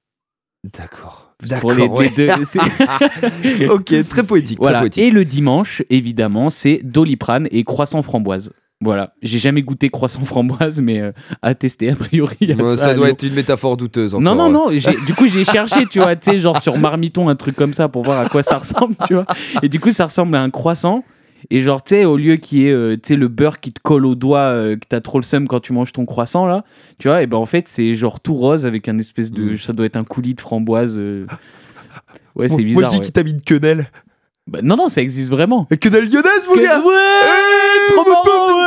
D'accord. 0.78 1.34
D'accord. 1.48 1.72
les- 1.74 1.84
les 1.84 1.90
ouais. 1.90 2.10
deux- 2.16 2.30
c'est- 2.46 2.60
ok, 3.70 4.08
très 4.08 4.24
poétique. 4.24 4.60
Très 4.60 4.64
Voilà. 4.66 4.80
poétique. 4.82 5.04
Et 5.04 5.10
le 5.10 5.26
dimanche, 5.26 5.82
évidemment, 5.90 6.50
c'est 6.50 6.82
doliprane 6.84 7.48
et 7.52 7.64
croissant 7.64 8.02
framboise. 8.04 8.52
Voilà. 8.84 9.14
J'ai 9.22 9.38
jamais 9.40 9.62
goûté 9.62 9.90
croissant 9.90 10.24
framboise, 10.26 10.82
mais 10.82 11.00
euh, 11.00 11.12
à 11.44 11.54
tester, 11.56 11.90
a 11.92 11.96
priori. 11.96 12.36
Ouais, 12.42 12.78
ça 12.78 12.94
doit 12.96 13.10
être 13.10 13.24
une 13.24 13.34
métaphore 13.34 13.78
douteuse. 13.78 14.14
Non, 14.16 14.36
non, 14.36 14.50
non. 14.50 14.70
Du 14.70 15.14
coup, 15.16 15.28
j'ai 15.28 15.44
cherché, 15.46 15.86
tu 15.88 16.00
vois, 16.00 16.16
tu 16.16 16.32
sais, 16.32 16.38
genre 16.38 16.60
sur 16.62 16.78
Marmiton, 16.78 17.30
un 17.30 17.36
truc 17.36 17.56
comme 17.56 17.74
ça 17.74 17.90
pour 17.90 18.04
voir 18.04 18.20
à 18.20 18.30
quoi 18.30 18.42
ça 18.44 18.58
ressemble, 18.58 18.96
tu 19.08 19.14
vois. 19.14 19.26
Et 19.64 19.70
du 19.70 19.80
coup, 19.80 19.92
ça 19.92 20.06
ressemble 20.06 20.36
à 20.36 20.42
un 20.42 20.50
croissant. 20.50 21.04
Et 21.50 21.62
genre, 21.62 21.84
tu 21.84 21.96
sais, 21.96 22.06
au 22.06 22.18
lieu 22.18 22.36
qu'il 22.38 22.60
y 22.60 22.68
ait 22.68 22.72
euh, 22.72 22.98
le 23.10 23.28
beurre 23.28 23.60
qui 23.60 23.74
te 23.74 23.80
colle 23.82 24.06
au 24.06 24.16
doigt, 24.16 24.40
euh, 24.40 24.76
que 24.76 24.86
t'as 24.88 25.02
trop 25.02 25.18
le 25.20 25.24
seum 25.24 25.48
quand 25.48 25.60
tu 25.60 25.74
manges 25.74 25.92
ton 25.92 26.06
croissant, 26.06 26.46
là, 26.46 26.64
tu 27.00 27.08
vois, 27.08 27.22
et 27.24 27.28
ben 27.28 27.38
en 27.38 27.46
fait, 27.46 27.68
c'est 27.68 27.96
genre 27.96 28.20
tout 28.20 28.34
rose 28.36 28.66
avec 28.66 28.88
un 28.88 28.98
espèce 29.00 29.32
de. 29.32 29.54
Mm. 29.54 29.58
Ça 29.58 29.74
doit 29.74 29.86
être 29.86 29.98
un 29.98 30.04
coulis 30.04 30.36
de 30.36 30.42
framboise. 30.42 30.98
euh. 31.00 31.26
Ouais, 32.36 32.48
c'est 32.48 32.56
Moi, 32.56 32.64
bizarre. 32.64 32.82
Moi, 32.82 32.84
je 32.84 32.90
dis 32.92 32.96
ouais. 33.00 33.04
qu'il 33.04 33.12
t'a 33.14 33.24
mis 33.24 33.32
une 33.32 33.42
quenelle. 33.42 33.90
Bah, 34.48 34.60
non, 34.64 34.78
non, 34.78 34.88
ça 34.88 35.02
existe 35.02 35.30
vraiment. 35.30 35.68
Une 35.70 35.78
quenelle 35.78 36.06
lyonnaise, 36.10 36.48
mon 36.48 36.56
Que- 36.56 36.62
gars 36.62 36.80
Ouais, 36.80 37.90
trop 37.90 38.06
mon 38.06 38.12
marrant, 38.12 38.24
pauvre 38.24 38.64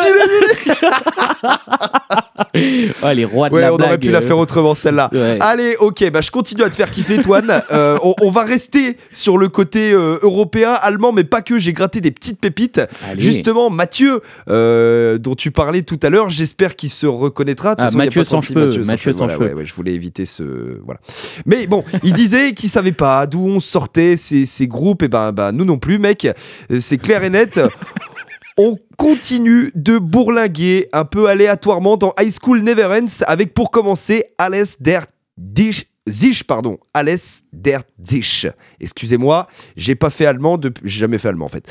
ouais. 1.48 2.20
Ouais, 2.55 3.14
les 3.14 3.24
rois 3.24 3.49
de 3.49 3.55
Ouais, 3.55 3.61
la 3.61 3.72
on 3.72 3.76
aurait 3.76 3.99
pu 3.99 4.11
la 4.11 4.18
euh, 4.18 4.22
faire 4.22 4.39
autrement, 4.39 4.74
celle-là. 4.74 5.09
ouais. 5.12 5.39
Allez, 5.41 5.76
ok, 5.78 6.11
bah 6.11 6.20
je 6.20 6.30
continue 6.30 6.62
à 6.62 6.70
te 6.70 6.74
faire 6.74 6.91
kiffer, 6.91 7.18
Toine. 7.18 7.62
Euh, 7.70 7.99
on, 8.03 8.14
on 8.22 8.30
va 8.30 8.45
rester 8.45 8.97
sur 9.11 9.39
le 9.39 9.49
côté 9.49 9.93
euh, 9.93 10.18
européen, 10.22 10.72
allemand, 10.74 11.12
mais 11.12 11.24
pas 11.24 11.41
que. 11.43 11.59
J'ai 11.59 11.72
gratté 11.72 12.01
des 12.01 12.11
petites 12.11 12.39
pépites. 12.41 12.80
Allez. 13.09 13.20
Justement, 13.20 13.70
Mathieu, 13.70 14.20
euh, 14.49 15.18
dont 15.18 15.35
tu 15.35 15.51
parlais 15.51 15.82
tout 15.82 15.99
à 16.03 16.11
l'heure, 16.11 16.30
j'espère 16.30 16.76
qu'il 16.76 16.91
se 16.91 17.07
reconnaîtra. 17.07 17.74
Ah, 17.78 17.85
façon, 17.85 17.99
Mathieu 17.99 18.22
sans 18.24 18.41
36 18.41 18.55
cheveux, 18.55 18.85
Mathieu 18.85 19.12
sans 19.12 19.28
cheveux. 19.28 19.55
ouais, 19.55 19.64
je 19.64 19.74
voulais 19.74 19.95
éviter 19.95 20.26
ce. 20.26 20.43
Voilà. 20.85 21.01
Mais 21.47 21.66
bon, 21.66 21.85
il 22.03 22.12
disait 22.12 22.53
qu'il 22.53 22.68
savait 22.70 22.93
pas 22.93 23.26
d'où 23.26 23.45
on 23.47 23.61
sortait 23.61 24.16
ces, 24.16 24.47
ces 24.47 24.66
groupes. 24.68 25.03
Et 25.03 25.09
ben, 25.09 25.32
ben, 25.32 25.53
nous 25.53 25.64
non 25.64 25.78
plus, 25.78 25.99
mec. 25.99 26.24
Euh, 26.70 26.78
C'est 26.80 26.99
clair 26.99 27.24
et 27.24 27.30
net. 27.30 27.61
On 28.57 28.76
continue 28.96 29.72
de 29.74 29.98
bourlinguer 29.98 30.88
un 30.92 31.05
peu 31.05 31.28
aléatoirement 31.28 31.96
dans 31.96 32.14
High 32.20 32.32
School 32.40 32.62
Never 32.62 32.86
Ends 32.86 33.24
avec 33.26 33.52
pour 33.52 33.72
commencer 33.72 34.26
Alles 34.38 34.76
der 34.80 35.07
Dich. 35.36 35.88
Zich, 36.07 36.44
pardon, 36.46 36.76
Alles 36.92 37.44
der 37.52 37.80
Zich. 38.05 38.46
Excusez-moi, 38.78 39.46
j'ai 39.74 39.94
pas 39.94 40.11
fait 40.11 40.26
allemand 40.26 40.59
depuis. 40.59 40.82
J'ai 40.86 41.00
jamais 41.00 41.16
fait 41.16 41.28
allemand 41.28 41.46
en 41.46 41.48
fait. 41.48 41.66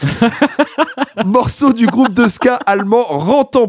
Morceau 1.25 1.71
du 1.71 1.86
groupe 1.86 2.13
de 2.13 2.27
ska 2.27 2.55
allemand 2.65 3.03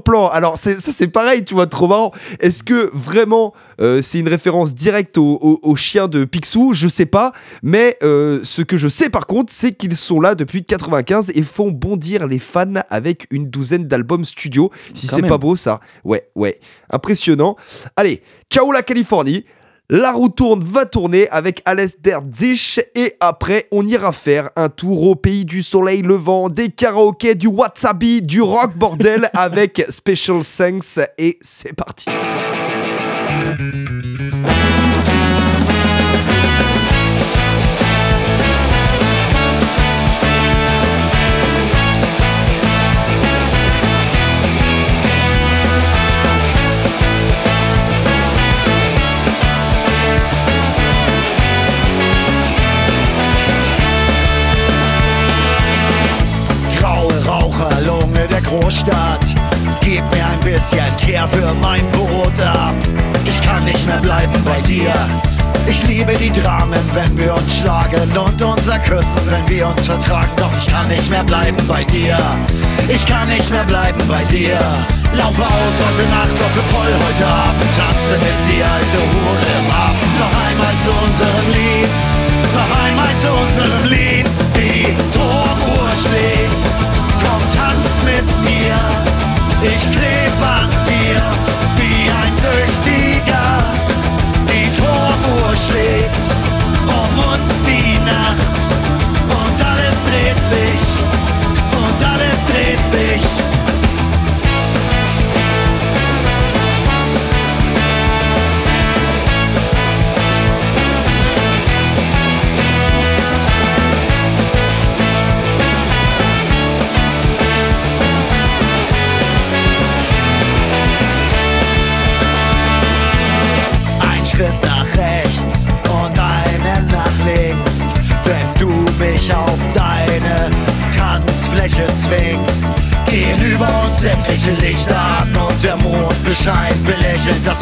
Plan. 0.04 0.28
Alors, 0.28 0.58
c'est- 0.58 0.80
ça 0.80 0.90
c'est 0.92 1.08
pareil, 1.08 1.44
tu 1.44 1.52
vois, 1.52 1.66
trop 1.66 1.86
marrant. 1.86 2.12
Est-ce 2.40 2.64
que 2.64 2.90
vraiment 2.94 3.52
euh, 3.82 4.00
c'est 4.00 4.18
une 4.18 4.28
référence 4.28 4.74
directe 4.74 5.18
au, 5.18 5.38
au- 5.42 5.60
au 5.62 5.76
chien 5.76 6.08
de 6.08 6.24
Picsou? 6.24 6.72
Je 6.72 6.88
sais 6.88 7.04
pas. 7.06 7.32
Mais 7.62 7.98
euh, 8.02 8.40
ce 8.42 8.62
que 8.62 8.78
je 8.78 8.88
sais 8.88 9.10
par 9.10 9.26
contre, 9.26 9.52
c'est 9.52 9.72
qu'ils 9.72 9.94
sont 9.94 10.18
là 10.20 10.34
depuis 10.34 10.64
95 10.64 11.30
et 11.34 11.42
font 11.42 11.70
bondir 11.70 12.26
les 12.26 12.38
fans 12.38 12.72
avec 12.88 13.26
une 13.30 13.50
douzaine 13.50 13.84
d'albums 13.84 14.24
studio. 14.24 14.70
Si 14.94 15.06
c'est 15.08 15.26
pas 15.26 15.36
beau, 15.38 15.56
ça. 15.56 15.80
Ouais, 16.04 16.26
ouais. 16.34 16.58
Impressionnant. 16.90 17.56
Allez, 17.96 18.22
ciao 18.50 18.72
la 18.72 18.82
Californie. 18.82 19.44
La 19.90 20.12
roue 20.12 20.30
tourne, 20.30 20.64
va 20.64 20.86
tourner 20.86 21.28
avec 21.28 21.60
Alès 21.66 22.00
der 22.00 22.20
Zich 22.32 22.80
et 22.94 23.16
après 23.20 23.68
on 23.70 23.86
ira 23.86 24.12
faire 24.12 24.48
un 24.56 24.70
tour 24.70 25.02
au 25.02 25.14
pays 25.14 25.44
du 25.44 25.62
soleil 25.62 26.00
levant, 26.00 26.48
des 26.48 26.70
karaokés, 26.70 27.34
du 27.34 27.48
wasabi, 27.48 28.22
du 28.22 28.40
rock 28.40 28.74
bordel 28.76 29.28
avec 29.34 29.84
Special 29.90 30.40
Thanks 30.42 31.06
et 31.18 31.38
c'est 31.42 31.74
parti. 31.74 32.06
Großstadt. 58.60 59.34
Gib 59.80 60.04
mir 60.12 60.24
ein 60.26 60.40
bisschen 60.40 60.96
Teer 60.96 61.26
für 61.26 61.54
mein 61.60 61.88
Brot 61.88 62.40
ab. 62.40 62.74
Ich 63.24 63.40
kann 63.40 63.64
nicht 63.64 63.84
mehr 63.86 64.00
bleiben 64.00 64.34
bei 64.44 64.60
dir. 64.60 64.94
Ich 65.66 65.82
liebe 65.86 66.14
die 66.14 66.30
Dramen, 66.30 66.78
wenn 66.92 67.18
wir 67.18 67.34
uns 67.34 67.56
schlagen 67.56 68.16
und 68.16 68.40
unser 68.40 68.78
Küssen, 68.78 69.18
wenn 69.26 69.48
wir 69.48 69.66
uns 69.66 69.86
vertragen. 69.86 70.30
Doch 70.36 70.52
ich 70.58 70.66
kann 70.72 70.86
nicht 70.88 71.10
mehr 71.10 71.24
bleiben 71.24 71.66
bei 71.66 71.82
dir. 71.84 72.16
Ich 72.88 73.04
kann 73.06 73.28
nicht 73.28 73.50
mehr 73.50 73.64
bleiben 73.64 74.00
bei 74.08 74.22
dir. 74.24 74.58
Laufe 75.18 75.42
aus 75.42 75.76
heute 75.82 76.08
Nacht, 76.10 76.38
laufe 76.38 76.62
voll 76.70 76.94
heute 77.06 77.26
Abend, 77.26 77.70
tanze 77.74 78.14
mit 78.22 78.38
dir, 78.46 78.66
alte 78.66 78.98
Hure 78.98 79.50
im 79.58 79.68
Hafen. 79.72 80.10
Noch 80.20 80.34
einmal 80.46 80.74
zu 80.82 80.90
unserem 80.90 81.48
Lied, 81.50 81.94
noch 82.54 82.72
einmal 82.84 83.14
zu 83.20 83.28
unserem 83.30 83.90
Lied. 83.90 84.13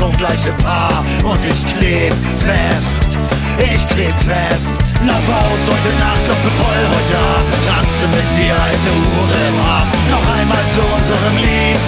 Das 0.03 0.11
ungleiche 0.11 0.53
Paar. 0.63 1.05
Und 1.23 1.45
ich 1.45 1.65
kleb 1.67 2.15
fest, 2.39 3.19
ich 3.59 3.87
kleb 3.89 4.17
fest. 4.19 4.81
Lauf 5.07 5.27
aus 5.29 5.63
heute 5.71 5.93
Nacht, 5.99 6.25
klopfe 6.25 6.51
voll 6.59 6.83
heute 6.95 7.17
Abend, 7.35 7.55
tanze 7.67 8.07
mit 8.09 8.29
dir, 8.39 8.55
alte 8.55 8.91
Hure 8.91 9.41
im 9.49 9.59
Hafen. 9.67 10.01
Noch 10.11 10.27
einmal 10.39 10.65
zu 10.73 10.81
unserem 10.97 11.37
Lied, 11.37 11.85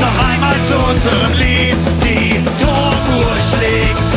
noch 0.00 0.18
einmal 0.30 0.58
zu 0.66 0.76
unserem 0.90 1.32
Lied. 1.38 1.78
Die 2.02 2.34
Turmuhr 2.62 3.34
schlägt, 3.50 4.10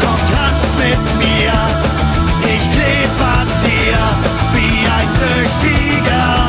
komm 0.00 0.20
tanz 0.32 0.64
mit 0.76 1.00
mir. 1.18 1.52
Ich 2.54 2.62
kleb 2.70 3.14
an 3.20 3.48
dir 3.64 3.98
wie 4.52 4.86
ein 4.88 5.08
Süchtiger. 5.20 6.47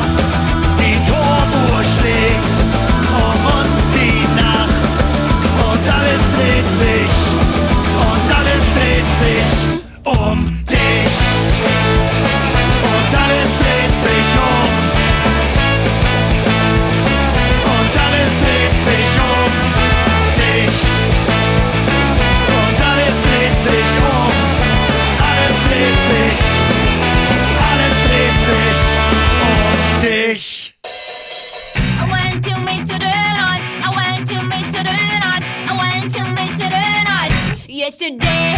Yesterday. 37.90 38.49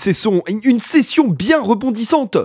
Session, 0.00 0.42
une- 0.64 0.78
session 0.78 1.28
bien 1.28 1.60
rebondissante. 1.62 2.36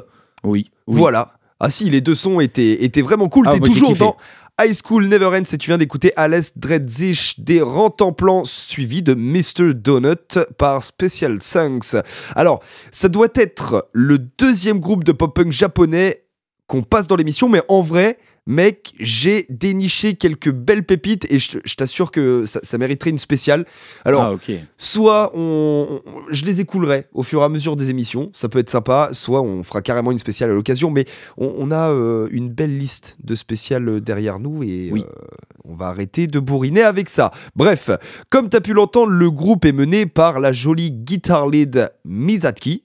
Oui. 0.44 0.70
oui. 0.88 0.98
Voilà. 1.00 1.34
Ah 1.60 1.70
si, 1.70 1.90
les 1.90 2.02
deux 2.02 2.16
sons 2.16 2.40
étaient, 2.40 2.84
étaient 2.84 3.02
vraiment 3.02 3.30
cool. 3.30 3.48
Ah, 3.50 3.54
T'es 3.54 3.60
toujours 3.60 3.96
dans 3.96 4.18
High 4.62 4.74
School 4.86 5.08
Never 5.08 5.28
Ends 5.28 5.44
et 5.52 5.58
tu 5.58 5.70
viens 5.70 5.78
d'écouter 5.78 6.12
Alice 6.16 6.58
Dreadzich 6.58 7.40
des 7.40 7.62
Rantanplans 7.62 8.46
suivi 8.46 9.02
de 9.02 9.14
Mr. 9.14 9.74
Donut 9.74 10.38
par 10.58 10.84
Special 10.84 11.40
Thanks. 11.40 11.96
Alors, 12.36 12.62
ça 12.92 13.08
doit 13.10 13.30
être 13.36 13.88
le 13.94 14.18
deuxième 14.20 14.80
groupe 14.80 15.04
de 15.04 15.12
pop-punk 15.14 15.52
japonais 15.52 16.24
qu'on 16.68 16.84
passe 16.84 17.08
dans 17.08 17.16
l'émission, 17.16 17.48
mais 17.50 17.62
en 17.70 17.82
vrai, 17.82 18.18
mec, 18.48 18.94
j'ai 19.00 19.46
déniché 19.50 20.14
quelques 20.16 20.52
belles 20.52 20.84
pépites 20.86 21.26
et 21.32 21.40
je, 21.40 21.58
je 21.66 21.76
t'assure 21.76 22.12
que 22.12 22.46
ça, 22.46 22.60
ça 22.64 22.78
mériterait 22.78 23.10
une 23.10 23.20
spéciale. 23.20 23.66
Alors, 24.04 24.24
Ah, 24.24 24.52
soit 24.78 25.32
on, 25.36 26.02
on- 26.06 26.22
je 26.32 26.46
les 26.46 26.62
écoulerai 26.62 27.08
au 27.14 27.24
fur 27.24 27.42
et 27.42 27.44
à 27.44 27.50
mesure 27.50 27.76
des 27.76 27.90
émissions, 27.90 28.30
ça 28.34 28.48
peut 28.50 28.60
être 28.60 28.70
sympa, 28.70 29.10
soit 29.14 29.42
on 29.42 29.64
fera 29.64 29.82
carrément 29.82 30.12
une 30.12 30.20
spéciale 30.20 30.52
à 30.52 30.54
l'occasion, 30.54 30.92
mais 30.92 31.06
on, 31.38 31.54
on 31.58 31.72
a 31.72 31.92
euh, 31.92 32.28
une 32.32 32.50
belle 32.50 32.78
liste 32.78 33.18
de 33.24 33.36
spéciales 33.36 33.90
euh, 33.90 34.00
derrière 34.02 34.40
nous 34.40 34.64
et 34.64 34.90
Oui. 34.92 35.02
euh, 35.04 35.26
on 35.68 35.76
va 35.76 35.88
arrêter 35.88 36.28
de 36.28 36.40
bourriner 36.40 36.84
avec 36.84 37.10
ça. 37.10 37.32
Bref, 37.56 37.90
comme 38.30 38.50
tu 38.50 38.58
as 38.58 38.62
pu 38.62 38.74
l'entendre, 38.74 39.12
le 39.12 39.32
groupe 39.32 39.66
est 39.66 39.72
mené 39.74 40.06
par 40.06 40.40
la 40.40 40.54
jolie 40.54 40.92
guitar 40.92 41.50
lead 41.50 41.90
Mizaki, 42.06 42.85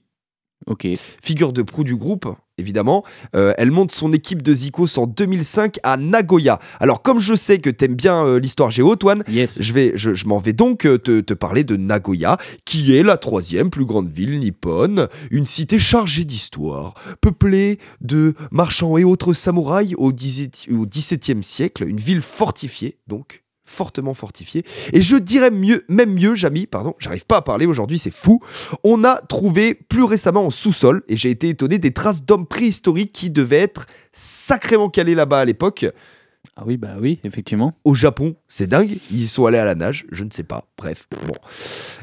Figure 1.21 1.53
de 1.53 1.61
proue 1.61 1.83
du 1.83 1.95
groupe, 1.95 2.27
évidemment. 2.57 3.03
Euh, 3.35 3.53
elle 3.57 3.71
monte 3.71 3.91
son 3.91 4.13
équipe 4.13 4.41
de 4.41 4.53
Zikos 4.53 4.97
en 4.99 5.07
2005 5.07 5.79
à 5.83 5.97
Nagoya. 5.97 6.59
Alors, 6.79 7.01
comme 7.01 7.19
je 7.19 7.33
sais 7.33 7.59
que 7.59 7.69
t'aimes 7.69 7.95
bien 7.95 8.25
euh, 8.25 8.39
l'histoire 8.39 8.69
géo, 8.71 8.95
Toine, 8.95 9.23
Yes. 9.27 9.61
je, 9.61 9.73
vais, 9.73 9.91
je, 9.95 10.13
je 10.13 10.25
m'en 10.27 10.39
vais 10.39 10.53
donc 10.53 10.85
euh, 10.85 10.97
te, 10.97 11.19
te 11.21 11.33
parler 11.33 11.63
de 11.63 11.75
Nagoya, 11.77 12.37
qui 12.65 12.95
est 12.95 13.03
la 13.03 13.17
troisième 13.17 13.69
plus 13.69 13.85
grande 13.85 14.09
ville 14.09 14.39
nippone, 14.39 15.07
une 15.31 15.45
cité 15.45 15.79
chargée 15.79 16.25
d'histoire, 16.25 16.93
peuplée 17.21 17.79
de 18.01 18.33
marchands 18.51 18.97
et 18.97 19.03
autres 19.03 19.33
samouraïs 19.33 19.95
au, 19.97 20.11
17 20.11 20.67
au 20.71 20.85
XVIIe 20.85 21.43
siècle, 21.43 21.87
une 21.87 21.97
ville 21.97 22.21
fortifiée, 22.21 22.97
donc 23.07 23.43
fortement 23.71 24.13
fortifiée. 24.13 24.63
Et 24.93 25.01
je 25.01 25.15
dirais 25.15 25.51
mieux, 25.51 25.85
même 25.87 26.13
mieux, 26.13 26.35
Jamy, 26.35 26.67
pardon, 26.67 26.93
j'arrive 26.99 27.25
pas 27.25 27.37
à 27.37 27.41
parler 27.41 27.65
aujourd'hui, 27.65 27.97
c'est 27.97 28.13
fou. 28.13 28.39
On 28.83 29.03
a 29.03 29.15
trouvé 29.21 29.73
plus 29.73 30.03
récemment 30.03 30.45
en 30.45 30.49
sous-sol, 30.49 31.01
et 31.07 31.17
j'ai 31.17 31.29
été 31.29 31.49
étonné, 31.49 31.79
des 31.79 31.93
traces 31.93 32.23
d'hommes 32.23 32.45
préhistoriques 32.45 33.13
qui 33.13 33.31
devaient 33.31 33.57
être 33.57 33.87
sacrément 34.11 34.89
calés 34.89 35.15
là-bas 35.15 35.39
à 35.39 35.45
l'époque. 35.45 35.85
Ah 36.57 36.63
oui, 36.65 36.77
bah 36.77 36.95
oui, 36.99 37.19
effectivement. 37.23 37.73
Au 37.83 37.93
Japon, 37.93 38.35
c'est 38.47 38.67
dingue. 38.67 38.97
Ils 39.11 39.27
sont 39.27 39.45
allés 39.45 39.57
à 39.57 39.65
la 39.65 39.75
nage, 39.75 40.05
je 40.11 40.23
ne 40.23 40.31
sais 40.31 40.43
pas. 40.43 40.65
Bref, 40.77 41.07
bon. 41.25 41.33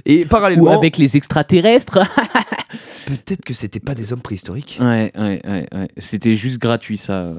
Et 0.06 0.24
Ou 0.24 0.28
parallèlement, 0.28 0.70
avec 0.70 0.96
les 0.96 1.16
extraterrestres. 1.16 1.98
peut-être 3.06 3.44
que 3.44 3.54
c'était 3.54 3.80
pas 3.80 3.94
des 3.94 4.12
hommes 4.12 4.20
préhistoriques. 4.20 4.78
ouais, 4.80 5.10
ouais, 5.16 5.40
ouais, 5.46 5.66
ouais. 5.74 5.88
C'était 5.96 6.34
juste 6.34 6.58
gratuit, 6.58 6.98
ça. 6.98 7.32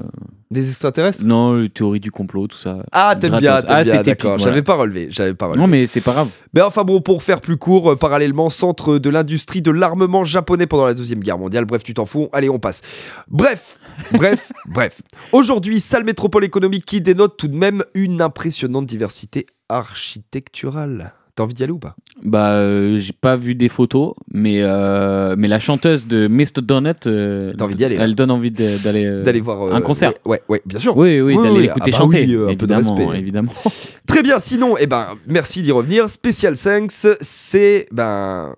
Des 0.50 0.68
extraterrestres? 0.68 1.22
Non, 1.24 1.52
la 1.52 1.68
théorie 1.68 2.00
du 2.00 2.10
complot, 2.10 2.48
tout 2.48 2.56
ça. 2.58 2.82
Ah, 2.90 3.14
t'aimes 3.20 3.38
bien, 3.38 3.60
t'aimes 3.60 3.64
Ah, 3.68 3.82
bien, 3.82 3.92
c'était 3.92 4.02
d'accord. 4.02 4.32
épique, 4.32 4.44
J'avais 4.44 4.60
voilà. 4.60 4.62
pas 4.62 4.74
relevé, 4.74 5.06
j'avais 5.10 5.34
pas 5.34 5.46
relevé. 5.46 5.60
Non, 5.60 5.68
mais 5.68 5.86
c'est 5.86 6.00
pas 6.00 6.12
grave. 6.12 6.28
Mais 6.54 6.60
enfin 6.60 6.82
bon, 6.82 7.00
pour 7.00 7.22
faire 7.22 7.40
plus 7.40 7.56
court, 7.56 7.92
euh, 7.92 7.96
parallèlement, 7.96 8.50
centre 8.50 8.98
de 8.98 9.10
l'industrie 9.10 9.62
de 9.62 9.70
l'armement 9.70 10.24
japonais 10.24 10.66
pendant 10.66 10.86
la 10.86 10.94
Deuxième 10.94 11.20
Guerre 11.20 11.38
mondiale. 11.38 11.66
Bref, 11.66 11.84
tu 11.84 11.94
t'en 11.94 12.04
fous. 12.04 12.28
Allez, 12.32 12.50
on 12.50 12.58
passe. 12.58 12.80
Bref, 13.28 13.78
bref, 14.12 14.50
bref. 14.66 15.02
Aujourd'hui, 15.30 15.78
sale 15.78 16.02
métropole 16.02 16.44
économique 16.44 16.84
qui 16.84 17.00
dénote 17.00 17.36
tout 17.36 17.46
de 17.48 17.56
même 17.56 17.84
une 17.94 18.20
impressionnante 18.20 18.86
diversité 18.86 19.46
architecturale. 19.68 21.12
T'as 21.40 21.44
envie 21.44 21.54
d'y 21.54 21.62
aller 21.62 21.72
ou 21.72 21.78
pas? 21.78 21.96
Bah, 22.22 22.50
euh, 22.52 22.98
j'ai 22.98 23.14
pas 23.14 23.34
vu 23.36 23.54
des 23.54 23.70
photos, 23.70 24.12
mais, 24.30 24.58
euh, 24.60 25.36
mais 25.38 25.48
la 25.48 25.58
chanteuse 25.58 26.06
de 26.06 26.28
Mr. 26.28 26.60
Donut, 26.62 27.06
euh, 27.06 27.50
T'as 27.56 27.64
envie 27.64 27.76
d'y 27.76 27.84
aller, 27.86 27.96
elle 27.98 28.14
donne 28.14 28.30
envie 28.30 28.50
de- 28.50 28.76
d'aller 28.84 29.22
D'aller 29.22 29.40
voir 29.40 29.62
euh, 29.68 29.72
un 29.72 29.80
concert. 29.80 30.10
Ouais, 30.26 30.32
ouais, 30.32 30.42
ouais, 30.50 30.62
bien 30.66 30.78
sûr. 30.78 30.94
Oui, 30.96 31.18
oui, 31.22 31.34
Oui, 31.34 31.42
d'aller 31.42 31.56
oui, 31.56 31.62
l'écouter 31.62 31.90
ah 31.94 31.96
bah 31.96 31.96
chanter. 31.98 32.24
oui, 32.26 32.34
euh, 32.34 32.48
un 32.48 32.56
peu 32.56 32.66
de 32.66 32.72
évidemment, 32.74 32.94
respect. 32.96 33.18
évidemment. 33.18 33.52
Très 34.06 34.22
bien, 34.22 34.38
sinon, 34.38 34.76
eh 34.78 34.86
ben, 34.86 35.16
merci 35.26 35.62
d'y 35.62 35.72
revenir. 35.72 36.10
Special 36.10 36.56
Thanks, 36.58 37.06
c'est 37.22 37.86
ben, 37.90 38.54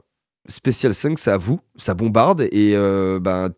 Special 0.49 0.93
Thanks, 0.95 1.19
c'est 1.21 1.31
à 1.31 1.39
vous, 1.39 1.61
ça 1.77 1.95
bombarde 1.95 2.41
et 2.51 2.73
euh, 2.75 3.21
ben, 3.21 3.51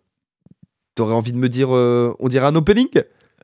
t'aurais 0.95 1.15
envie 1.15 1.33
de 1.33 1.39
me 1.39 1.49
dire, 1.49 1.75
euh, 1.75 2.13
on 2.19 2.29
dirait 2.29 2.47
un 2.47 2.55
opening? 2.57 2.89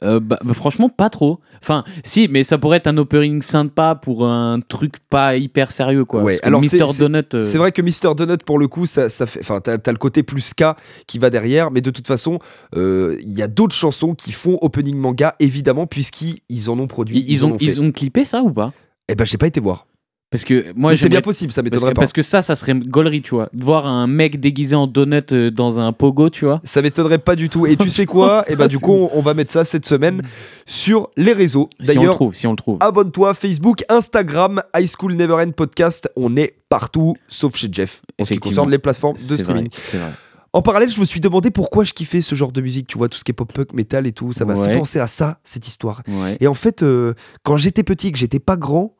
Euh, 0.02 0.18
bah, 0.18 0.38
bah, 0.42 0.54
franchement, 0.54 0.88
pas 0.88 1.10
trop. 1.10 1.40
Enfin, 1.62 1.84
si, 2.04 2.26
mais 2.30 2.42
ça 2.42 2.56
pourrait 2.56 2.78
être 2.78 2.86
un 2.86 2.96
opening 2.96 3.42
sympa 3.42 3.94
pour 3.94 4.26
un 4.26 4.60
truc 4.66 4.94
pas 5.10 5.36
hyper 5.36 5.72
sérieux, 5.72 6.04
quoi. 6.06 6.22
Ouais, 6.22 6.38
alors 6.42 6.62
c'est- 6.64 6.78
Donut. 6.98 7.34
euh, 7.34 7.42
C'est 7.42 7.58
vrai 7.58 7.70
que 7.70 7.82
Mr. 7.82 8.14
Donut, 8.14 8.42
pour 8.44 8.58
le 8.58 8.66
coup, 8.66 8.86
ça, 8.86 9.08
ça 9.10 9.26
fait, 9.26 9.40
enfin, 9.40 9.60
t'as, 9.60 9.92
le 9.92 9.98
côté 9.98 10.22
plus 10.22 10.40
ska 10.40 10.76
qui 11.06 11.18
va 11.18 11.28
derrière, 11.28 11.70
mais 11.70 11.82
de 11.82 11.90
toute 11.90 12.06
façon, 12.06 12.38
euh, 12.76 13.16
il 13.22 13.32
y 13.36 13.42
a 13.42 13.48
d'autres 13.48 13.74
chansons 13.74 14.14
qui 14.14 14.32
font 14.32 14.58
opening 14.62 14.96
manga, 14.96 15.34
évidemment, 15.38 15.86
puisqu'ils 15.86 16.38
ils 16.48 16.70
en 16.70 16.78
ont 16.78 16.86
produit. 16.86 17.18
Ils, 17.18 17.30
ils 17.30 17.44
ont, 17.44 17.56
ils 17.60 17.80
ont 17.80 17.92
clippé 17.92 18.24
ça 18.24 18.42
ou 18.42 18.50
pas? 18.52 18.72
Eh 19.08 19.14
ben, 19.14 19.24
j'ai 19.24 19.36
pas 19.38 19.48
été 19.48 19.60
voir. 19.60 19.86
Parce 20.30 20.44
que 20.44 20.72
moi, 20.76 20.94
c'est 20.96 21.08
bien 21.08 21.20
possible, 21.22 21.52
ça 21.52 21.60
m'étonnerait 21.60 21.92
pas. 21.92 22.02
parce 22.02 22.12
que 22.12 22.22
ça, 22.22 22.40
ça 22.40 22.54
serait 22.54 22.74
gaulerie, 22.74 23.20
tu 23.20 23.34
vois. 23.34 23.48
De 23.52 23.64
voir 23.64 23.86
un 23.86 24.06
mec 24.06 24.38
déguisé 24.38 24.76
en 24.76 24.86
donut 24.86 25.32
euh, 25.32 25.50
dans 25.50 25.80
un 25.80 25.92
pogo, 25.92 26.30
tu 26.30 26.44
vois. 26.44 26.60
Ça 26.62 26.82
m'étonnerait 26.82 27.18
pas 27.18 27.34
du 27.34 27.48
tout. 27.48 27.66
Et 27.66 27.74
tu 27.78 27.90
sais 27.90 28.06
quoi 28.06 28.44
Ça, 28.44 28.52
Eh 28.52 28.56
ben, 28.56 28.68
du 28.68 28.78
coup, 28.78 28.92
on, 28.92 29.10
on 29.12 29.22
va 29.22 29.34
mettre 29.34 29.50
ça 29.52 29.64
cette 29.64 29.86
semaine 29.86 30.22
sur 30.66 31.10
les 31.16 31.32
réseaux. 31.32 31.68
Si 31.80 31.90
on 31.90 31.92
le 31.92 31.94
D'ailleurs, 31.98 32.14
trouve, 32.14 32.34
si 32.36 32.46
on 32.46 32.50
le 32.52 32.56
trouve. 32.56 32.76
abonne-toi 32.80 33.34
Facebook, 33.34 33.82
Instagram, 33.88 34.62
High 34.76 34.88
School 34.88 35.14
Never 35.14 35.34
End 35.34 35.50
Podcast. 35.50 36.08
On 36.14 36.36
est 36.36 36.54
partout, 36.68 37.16
sauf 37.26 37.56
chez 37.56 37.68
Jeff. 37.72 38.02
En 38.20 38.24
ce 38.24 38.34
qui 38.34 38.38
concerne 38.38 38.70
les 38.70 38.78
plateformes 38.78 39.16
de 39.16 39.36
streaming. 39.36 39.68
vrai, 39.68 39.78
c'est 39.82 39.98
vrai. 39.98 40.10
En 40.52 40.62
parallèle, 40.62 40.90
je 40.90 40.98
me 41.00 41.04
suis 41.04 41.20
demandé 41.20 41.50
pourquoi 41.50 41.84
je 41.84 41.92
kiffais 41.92 42.20
ce 42.20 42.34
genre 42.34 42.50
de 42.52 42.60
musique. 42.60 42.86
Tu 42.88 42.98
vois, 42.98 43.08
tout 43.08 43.18
ce 43.18 43.24
qui 43.24 43.30
est 43.30 43.34
pop-punk, 43.34 43.72
metal 43.72 44.06
et 44.06 44.12
tout. 44.12 44.32
Ça 44.32 44.44
m'a 44.44 44.56
fait 44.64 44.78
penser 44.78 44.98
à 45.00 45.06
ça, 45.06 45.38
cette 45.44 45.66
histoire. 45.66 46.02
Ouais. 46.08 46.36
Et 46.40 46.46
en 46.48 46.54
fait, 46.54 46.82
euh, 46.82 47.14
quand 47.44 47.56
j'étais 47.56 47.82
petit 47.84 48.08
et 48.08 48.12
que 48.12 48.18
j'étais 48.18 48.40
pas 48.40 48.56
grand, 48.56 48.94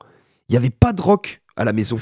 il 0.50 0.54
y 0.54 0.56
avait 0.56 0.70
pas 0.70 0.92
de 0.92 1.00
rock 1.00 1.40
à 1.56 1.64
la 1.64 1.72
maison. 1.72 1.98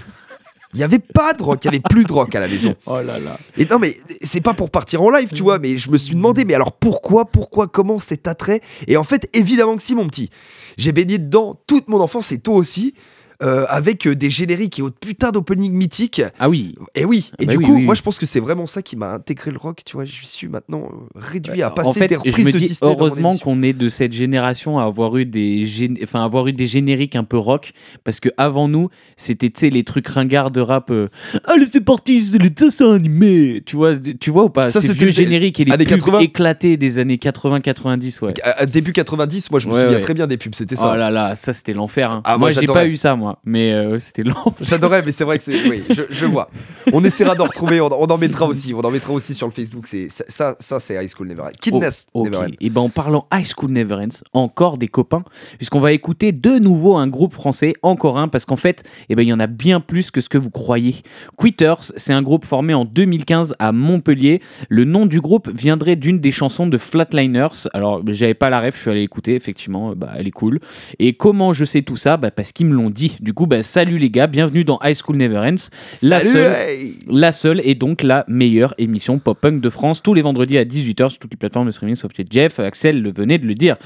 Il 0.72 0.80
y 0.80 0.82
avait 0.82 0.99
pas 0.99 1.34
de 1.34 1.42
rock, 1.42 1.61
il 1.64 1.66
y 1.66 1.68
avait 1.68 1.80
plus 1.80 2.05
de 2.05 2.12
rock 2.12 2.34
à 2.34 2.40
la 2.40 2.49
maison. 2.49 2.74
Oh 2.86 3.01
là 3.03 3.18
là. 3.18 3.38
Et 3.59 3.66
non, 3.66 3.78
mais 3.78 3.99
c'est 4.22 4.40
pas 4.40 4.55
pour 4.55 4.70
partir 4.70 5.03
en 5.03 5.11
live, 5.11 5.30
tu 5.34 5.42
vois, 5.42 5.59
mais 5.59 5.76
je 5.76 5.90
me 5.90 5.99
suis 5.99 6.14
demandé, 6.14 6.46
mais 6.46 6.55
alors 6.55 6.72
pourquoi, 6.72 7.26
pourquoi, 7.26 7.68
comment 7.68 7.99
cet 7.99 8.26
attrait? 8.26 8.61
Et 8.86 8.96
en 8.96 9.05
fait, 9.05 9.28
évidemment 9.34 9.76
que 9.76 9.82
si, 9.82 9.94
mon 9.94 10.07
petit. 10.07 10.30
J'ai 10.78 10.92
baigné 10.92 11.18
dedans 11.18 11.61
toute 11.66 11.88
mon 11.88 12.01
enfance 12.01 12.32
et 12.32 12.38
toi 12.38 12.55
aussi. 12.55 12.94
Euh, 13.43 13.64
avec 13.68 14.07
euh, 14.07 14.14
des 14.16 14.30
génériques 14.30 14.78
et 14.78 14.82
autres 14.82 14.99
putains 14.99 15.30
d'opening 15.30 15.72
mythiques. 15.72 16.22
Ah 16.41 16.49
oui. 16.49 16.74
Et 16.95 17.05
oui, 17.05 17.30
et 17.39 17.47
bah 17.47 17.53
du 17.53 17.59
oui, 17.59 17.64
coup, 17.64 17.74
oui, 17.76 17.84
moi 17.84 17.95
je 17.95 18.03
pense 18.03 18.18
que 18.18 18.26
c'est 18.26 18.41
vraiment 18.41 18.66
ça 18.66 18.82
qui 18.82 18.97
m'a 18.97 19.12
intégré 19.12 19.51
le 19.53 19.59
rock, 19.59 19.82
tu 19.84 19.93
vois. 19.95 20.05
Je 20.05 20.24
suis 20.24 20.49
maintenant 20.49 20.89
euh, 20.93 21.09
réduit 21.14 21.62
à 21.62 21.70
en 21.70 21.74
passer 21.74 22.01
fait, 22.01 22.09
des 22.09 22.14
je 22.16 22.20
reprises 22.20 22.47
me 22.47 22.53
de 22.53 22.59
dis 22.59 22.64
Disney. 22.66 22.91
mon 22.91 22.97
heureusement 22.99 23.36
qu'on 23.39 23.62
est 23.62 23.72
de 23.72 23.89
cette 23.89 24.12
génération 24.12 24.78
à 24.80 24.84
avoir 24.84 25.16
eu 25.16 25.24
des, 25.24 25.64
gén- 25.66 25.99
enfin 26.03 26.24
avoir 26.24 26.49
eu 26.49 26.53
des 26.53 26.66
génériques 26.66 27.14
un 27.16 27.24
peu 27.24 27.39
rock, 27.39 27.72
parce 28.05 28.18
que 28.20 28.28
avant 28.36 28.66
nous, 28.68 28.89
c'était 29.16 29.51
tu 29.51 29.61
sais 29.61 29.70
les 29.70 29.84
trucs 29.84 30.09
ringards 30.09 30.51
de 30.51 30.61
rap. 30.61 30.91
euh, 30.91 31.09
Allez, 31.45 31.66
c'est 31.66 31.80
parti, 31.84 32.20
c'est 32.22 32.39
le 32.39 32.51
dessin 32.51 32.93
animé. 32.93 33.62
Tu 33.64 33.76
vois, 33.76 33.95
tu 33.99 34.30
vois 34.30 34.45
ou 34.45 34.51
pas 34.51 34.70
Ça, 34.70 34.80
Ces 34.80 34.93
vieux 34.95 35.11
génériques 35.11 35.61
et 35.61 35.64
les 35.64 35.76
pubs 35.76 35.86
80. 35.86 36.18
éclatés 36.20 36.76
des 36.76 36.99
années 36.99 37.18
80-90, 37.18 38.24
ouais. 38.24 38.34
À- 38.43 38.62
à 38.62 38.66
début 38.66 38.93
90, 38.93 39.51
moi 39.51 39.61
je 39.61 39.68
me 39.68 39.72
Ouais, 39.74 39.82
souviens 39.82 39.97
ouais. 39.97 40.03
très 40.03 40.14
bien 40.14 40.26
des 40.26 40.36
pubs, 40.36 40.55
c'était 40.55 40.76
ça. 40.76 40.93
Oh 40.95 40.97
là 40.97 41.11
là, 41.11 41.36
ça 41.36 41.53
c'était 41.53 41.72
l'enfer. 41.72 42.11
hein. 42.11 42.20
Ah, 42.24 42.39
moi, 42.39 42.49
moi, 42.49 42.51
j'ai 42.51 42.66
pas 42.66 42.86
eu 42.86 42.97
ça, 42.97 43.14
moi, 43.16 43.27
mais 43.44 43.72
euh, 43.72 43.98
c'était 43.98 44.22
l'enfer. 44.22 44.52
J'adorais, 44.60 45.02
mais 45.04 45.12
c'est 45.12 45.24
vrai 45.24 45.38
que 45.38 45.44
c'est. 45.44 45.68
Oui, 45.68 45.84
je, 45.90 46.02
je 46.10 46.26
vois. 46.26 46.50
On 46.92 47.04
essaiera 47.04 47.34
d'en 47.34 47.44
retrouver, 47.44 47.80
on, 47.80 47.86
on 47.86 48.06
en 48.06 48.18
mettra 48.18 48.46
aussi. 48.46 48.74
On 48.74 48.80
en 48.80 48.90
mettra 48.90 49.12
aussi 49.12 49.34
sur 49.34 49.46
le 49.46 49.52
Facebook. 49.52 49.86
C'est, 49.88 50.08
ça, 50.10 50.56
ça, 50.58 50.80
c'est 50.80 51.02
High 51.02 51.10
School 51.14 51.28
Never 51.28 51.42
End. 51.42 51.50
Kidness 51.60 52.06
Oh. 52.14 52.24
Never. 52.24 52.46
Et 52.60 52.70
ben 52.70 52.80
en 52.82 52.88
parlant 52.88 53.26
High 53.32 53.46
School 53.46 53.70
Never 53.70 53.94
Ends, 53.96 54.22
encore 54.32 54.78
des 54.78 54.88
copains, 54.88 55.24
puisqu'on 55.56 55.80
va 55.80 55.92
écouter 55.92 56.32
de 56.32 56.58
nouveau 56.58 56.96
un 56.96 57.06
groupe 57.06 57.32
français, 57.32 57.74
encore 57.82 58.18
un, 58.18 58.28
parce 58.28 58.44
qu'en 58.44 58.56
fait, 58.56 58.84
eh 59.08 59.14
ben 59.14 59.22
il 59.22 59.28
y 59.28 59.32
en 59.32 59.40
a 59.40 59.46
bien 59.46 59.80
plus 59.80 60.10
que 60.10 60.20
ce 60.20 60.28
que 60.28 60.38
vous 60.38 60.50
croyez. 60.50 60.96
Quitters, 61.36 61.92
c'est 61.96 62.12
un 62.12 62.22
groupe 62.22 62.44
formé 62.44 62.74
en 62.74 62.84
2015 62.84 63.54
à 63.58 63.72
Montpellier. 63.72 64.40
Le 64.68 64.84
nom 64.84 65.06
du 65.06 65.20
groupe 65.20 65.48
viendrait 65.54 65.96
d'une 65.96 66.18
des 66.20 66.32
chansons 66.32 66.66
de 66.66 66.78
Flatliners. 66.78 67.68
Alors 67.72 68.02
j'avais 68.08 68.34
pas 68.34 68.50
la 68.50 68.60
ref, 68.60 68.76
je 68.76 68.80
suis 68.80 68.90
allé 68.90 69.02
écouter, 69.02 69.34
effectivement, 69.34 69.94
bah 69.94 70.12
elle 70.16 70.26
est 70.26 70.32
cool. 70.32 70.60
Et 70.98 71.14
comment 71.14 71.52
je 71.52 71.64
sais 71.64 71.82
tout 71.82 71.96
ça? 71.96 72.16
Bah 72.16 72.30
parce 72.30 72.52
qu'ils 72.52 72.66
me 72.66 72.74
l'ont 72.74 72.90
dit. 72.90 73.17
Du 73.20 73.34
coup, 73.34 73.46
bah 73.46 73.62
salut 73.62 73.98
les 73.98 74.10
gars, 74.10 74.28
bienvenue 74.28 74.64
dans 74.64 74.78
High 74.82 74.96
School 74.96 75.16
Never 75.16 75.38
Ends. 75.38 75.70
La 76.02 76.20
Salut, 76.20 76.30
seule 76.30 76.52
hey 76.52 76.94
la 77.08 77.32
seule 77.32 77.60
et 77.64 77.74
donc 77.74 78.02
la 78.02 78.24
meilleure 78.28 78.74
émission 78.78 79.18
pop-punk 79.18 79.60
de 79.60 79.70
France, 79.70 80.02
tous 80.02 80.14
les 80.14 80.22
vendredis 80.22 80.56
à 80.56 80.64
18h 80.64 81.08
sur 81.08 81.18
toutes 81.18 81.32
les 81.32 81.36
plateformes 81.36 81.66
de 81.66 81.72
streaming, 81.72 81.96
sauf 81.96 82.12
les 82.16 82.24
Jeff, 82.30 82.60
Axel 82.60 83.02
le 83.02 83.12
venait 83.12 83.38
de 83.38 83.46
le 83.46 83.54
dire. 83.54 83.76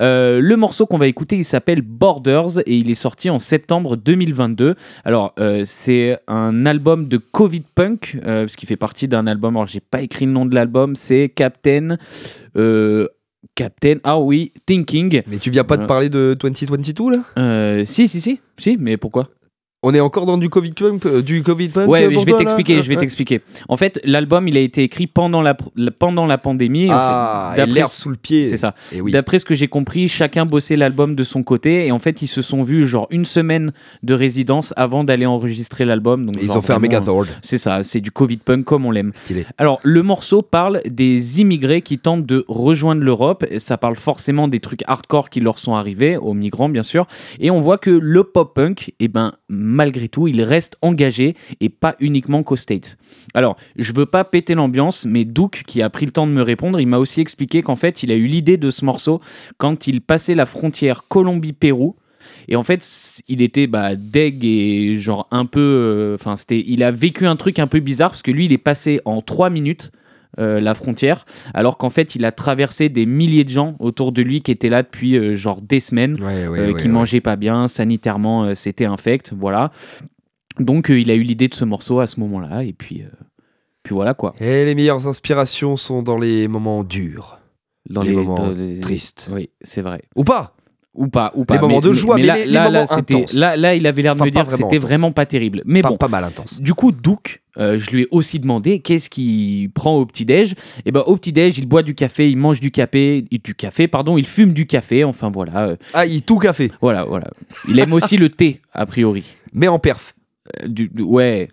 Euh, 0.00 0.40
le 0.40 0.56
morceau 0.56 0.86
qu'on 0.86 0.98
va 0.98 1.06
écouter, 1.06 1.36
il 1.36 1.44
s'appelle 1.44 1.82
Borders 1.82 2.58
et 2.66 2.76
il 2.76 2.90
est 2.90 2.94
sorti 2.96 3.30
en 3.30 3.38
septembre 3.38 3.96
2022. 3.96 4.74
Alors, 5.04 5.34
euh, 5.38 5.62
c'est 5.64 6.18
un 6.26 6.66
album 6.66 7.06
de 7.06 7.18
Covid 7.18 7.62
Punk, 7.74 8.18
euh, 8.24 8.42
parce 8.42 8.56
qu'il 8.56 8.68
fait 8.68 8.76
partie 8.76 9.06
d'un 9.06 9.26
album, 9.26 9.56
alors 9.56 9.68
j'ai 9.68 9.80
pas 9.80 10.00
écrit 10.00 10.26
le 10.26 10.32
nom 10.32 10.46
de 10.46 10.54
l'album, 10.54 10.96
c'est 10.96 11.28
Captain... 11.28 11.96
euh, 12.56 13.08
Captain, 13.60 13.96
ah 14.04 14.18
oui, 14.18 14.54
Thinking. 14.64 15.20
Mais 15.26 15.36
tu 15.36 15.50
viens 15.50 15.64
pas 15.64 15.76
de 15.76 15.82
Ouais. 15.82 15.86
parler 15.86 16.08
de 16.08 16.34
2022 16.40 17.10
là? 17.10 17.18
Euh, 17.36 17.84
si, 17.84 18.08
si, 18.08 18.18
si, 18.18 18.40
si, 18.56 18.78
mais 18.78 18.96
pourquoi? 18.96 19.28
On 19.82 19.94
est 19.94 20.00
encore 20.00 20.26
dans 20.26 20.36
du 20.36 20.50
Covid 20.50 20.72
punk, 20.72 21.06
euh, 21.06 21.22
du 21.22 21.42
Covid 21.42 21.68
punk 21.70 21.88
Ouais, 21.88 22.10
pour 22.10 22.20
je 22.20 22.26
vais 22.26 22.36
t'expliquer, 22.36 22.82
je 22.82 22.88
vais 22.88 22.96
Ouais. 22.96 23.00
t'expliquer. 23.00 23.40
En 23.66 23.78
fait, 23.78 23.98
l'album, 24.04 24.46
il 24.46 24.54
a 24.58 24.60
été 24.60 24.82
écrit 24.82 25.06
pendant 25.06 25.40
la, 25.40 25.54
pendant 25.98 26.26
la 26.26 26.36
pandémie. 26.36 26.84
et 26.84 26.90
en 26.90 26.96
Ah, 26.96 27.52
fait, 27.56 27.62
et 27.62 27.66
l'herbe 27.66 27.88
sous 27.90 28.10
le 28.10 28.16
pied. 28.16 28.42
C'est 28.42 28.58
ça. 28.58 28.74
Et 28.92 29.00
oui. 29.00 29.10
D'après 29.10 29.38
ce 29.38 29.46
que 29.46 29.54
j'ai 29.54 29.68
compris, 29.68 30.06
chacun 30.08 30.44
bossait 30.44 30.76
l'album 30.76 31.14
de 31.14 31.22
son 31.24 31.42
côté 31.42 31.86
et 31.86 31.92
en 31.92 31.98
fait, 31.98 32.20
ils 32.20 32.26
se 32.28 32.42
sont 32.42 32.60
vus 32.62 32.86
genre 32.86 33.06
une 33.10 33.24
semaine 33.24 33.72
de 34.02 34.12
résidence 34.12 34.74
avant 34.76 35.02
d'aller 35.02 35.24
enregistrer 35.24 35.86
l'album. 35.86 36.26
Donc 36.26 36.36
Et 36.36 36.44
Ils 36.44 36.58
ont 36.58 36.60
fait 36.60 36.74
un 36.74 36.78
Megathord. 36.78 37.24
C'est 37.40 37.56
ça, 37.56 37.82
c'est 37.82 38.00
du 38.02 38.10
Covid 38.10 38.36
punk 38.36 38.64
comme 38.66 38.84
on 38.84 38.90
l'aime. 38.90 39.12
Stylé. 39.14 39.46
Alors, 39.56 39.80
le 39.82 40.02
morceau 40.02 40.42
parle 40.42 40.82
des 40.84 41.40
immigrés 41.40 41.80
qui 41.80 41.96
tentent 41.96 42.26
de 42.26 42.44
rejoindre 42.48 43.00
l'Europe. 43.02 43.46
Et 43.50 43.58
Ça 43.58 43.78
parle 43.78 43.96
forcément 43.96 44.46
des 44.46 44.60
trucs 44.60 44.82
hardcore 44.86 45.30
qui 45.30 45.40
leur 45.40 45.58
sont 45.58 45.74
arrivés, 45.74 46.18
aux 46.18 46.34
migrants 46.34 46.68
bien 46.68 46.82
sûr. 46.82 47.06
Et 47.38 47.50
on 47.50 47.60
voit 47.60 47.78
que 47.78 47.88
le 47.88 48.24
pop-punk, 48.24 48.92
eh 49.00 49.08
ben, 49.08 49.32
malgré 49.50 50.08
tout, 50.08 50.28
il 50.28 50.42
reste 50.42 50.78
engagé 50.80 51.34
et 51.60 51.68
pas 51.68 51.96
uniquement 52.00 52.42
qu'aux 52.42 52.56
States. 52.56 52.96
Alors, 53.34 53.56
je 53.76 53.92
veux 53.92 54.06
pas 54.06 54.24
péter 54.24 54.54
l'ambiance, 54.54 55.04
mais 55.04 55.24
Duke, 55.24 55.64
qui 55.66 55.82
a 55.82 55.90
pris 55.90 56.06
le 56.06 56.12
temps 56.12 56.26
de 56.26 56.32
me 56.32 56.42
répondre, 56.42 56.80
il 56.80 56.86
m'a 56.86 56.98
aussi 56.98 57.20
expliqué 57.20 57.60
qu'en 57.60 57.76
fait, 57.76 58.02
il 58.02 58.10
a 58.12 58.14
eu 58.14 58.26
l'idée 58.26 58.56
de 58.56 58.70
ce 58.70 58.84
morceau 58.84 59.20
quand 59.58 59.86
il 59.86 60.00
passait 60.00 60.34
la 60.34 60.46
frontière 60.46 61.04
Colombie-Pérou. 61.08 61.96
Et 62.48 62.56
en 62.56 62.62
fait, 62.62 62.86
il 63.28 63.42
était 63.42 63.66
bah, 63.66 63.96
deg 63.96 64.44
et 64.44 64.96
genre 64.96 65.26
un 65.30 65.46
peu. 65.46 65.60
euh, 65.60 66.14
Enfin. 66.14 66.34
Il 66.50 66.82
a 66.82 66.90
vécu 66.90 67.26
un 67.26 67.36
truc 67.36 67.58
un 67.58 67.66
peu 67.66 67.80
bizarre 67.80 68.10
parce 68.10 68.22
que 68.22 68.30
lui, 68.30 68.44
il 68.46 68.52
est 68.52 68.58
passé 68.58 69.00
en 69.04 69.20
3 69.20 69.50
minutes. 69.50 69.90
Euh, 70.40 70.58
la 70.60 70.74
frontière, 70.74 71.26
alors 71.54 71.76
qu'en 71.78 71.90
fait 71.90 72.14
il 72.14 72.24
a 72.24 72.32
traversé 72.32 72.88
des 72.88 73.06
milliers 73.06 73.44
de 73.44 73.50
gens 73.50 73.76
autour 73.78 74.10
de 74.12 74.22
lui 74.22 74.40
qui 74.40 74.50
étaient 74.50 74.68
là 74.70 74.82
depuis 74.82 75.16
euh, 75.16 75.34
genre 75.34 75.60
des 75.60 75.80
semaines, 75.80 76.14
Ouais, 76.20 76.48
ouais, 76.48 76.58
euh, 76.58 76.72
qui 76.74 76.88
mangeaient 76.88 77.20
pas 77.20 77.36
bien, 77.36 77.68
sanitairement 77.68 78.54
c'était 78.54 78.86
infect, 78.86 79.32
voilà. 79.36 79.70
Donc 80.58 80.88
il 80.88 81.10
a 81.10 81.14
eu 81.14 81.22
l'idée 81.22 81.48
de 81.48 81.54
ce 81.54 81.64
morceau 81.64 82.00
à 82.00 82.06
ce 82.06 82.20
moment-là 82.20 82.64
et 82.64 82.72
puis, 82.72 83.04
puis 83.82 83.94
voilà 83.94 84.14
quoi. 84.14 84.34
Et 84.40 84.64
les 84.64 84.74
meilleures 84.74 85.06
inspirations 85.06 85.76
sont 85.76 86.02
dans 86.02 86.18
les 86.18 86.48
moments 86.48 86.84
durs. 86.84 87.38
Dans 87.88 88.02
Les 88.02 88.12
moments 88.12 88.34
dans 88.34 88.50
les- 88.52 88.78
tristes. 88.80 89.28
Oui, 89.32 89.50
c'est 89.62 89.80
vrai. 89.82 90.02
Ou 90.16 90.22
pas 90.24 90.54
Ou 90.92 91.06
pas, 91.06 91.30
ou 91.36 91.44
pas. 91.44 91.60
moments 91.60 91.80
de 91.80 91.92
joie, 91.92 92.16
mais 92.16 92.24
là, 92.24 92.34
les- 92.34 92.46
les 92.46 92.50
là, 92.50 92.68
là, 92.68 92.84
c'était- 92.84 93.24
là, 93.34 93.56
là, 93.56 93.76
il 93.76 93.86
avait 93.86 94.02
l'air 94.02 94.14
de 94.14 94.18
Enfin, 94.18 94.26
me 94.26 94.30
dire 94.32 94.44
que 94.44 94.52
c'était 94.56 94.78
vraiment 94.78 95.12
pas 95.12 95.24
terrible. 95.24 95.62
Mais 95.64 95.82
pas, 95.82 95.90
bon, 95.90 95.96
pas 95.96 96.08
mal 96.08 96.24
intense. 96.24 96.60
Du 96.60 96.74
coup, 96.74 96.90
Duke, 96.90 97.42
euh, 97.58 97.78
je 97.78 97.90
lui 97.92 98.02
ai 98.02 98.08
aussi 98.10 98.40
demandé 98.40 98.80
qu'est-ce 98.80 99.08
qu'il 99.08 99.70
prend 99.70 99.94
au 99.96 100.04
petit-déj. 100.04 100.54
Et 100.84 100.90
ben 100.90 101.04
au 101.06 101.16
petit-déj, 101.16 101.58
il 101.58 101.66
boit 101.66 101.84
du 101.84 101.94
café, 101.94 102.28
il 102.28 102.36
mange 102.36 102.58
du 102.58 102.72
café, 102.72 103.24
du 103.30 103.54
café, 103.54 103.86
pardon, 103.86 104.18
il 104.18 104.26
fume 104.26 104.52
du 104.52 104.66
café. 104.66 105.04
Enfin 105.04 105.30
voilà, 105.32 105.58
euh, 105.68 105.76
Ah, 105.94 106.06
il 106.06 106.22
tout 106.22 106.38
café, 106.38 106.72
voilà, 106.82 107.04
voilà. 107.04 107.28
Il 107.68 107.78
aime 107.78 107.92
aussi 107.92 108.16
le 108.16 108.28
thé, 108.28 108.60
a 108.72 108.84
priori. 108.84 109.22
mais 109.54 109.68
en 109.68 109.78
perf. 109.78 110.16
Euh, 110.64 110.66
du- 110.66 110.88
du- 110.88 111.02
ouais, 111.04 111.46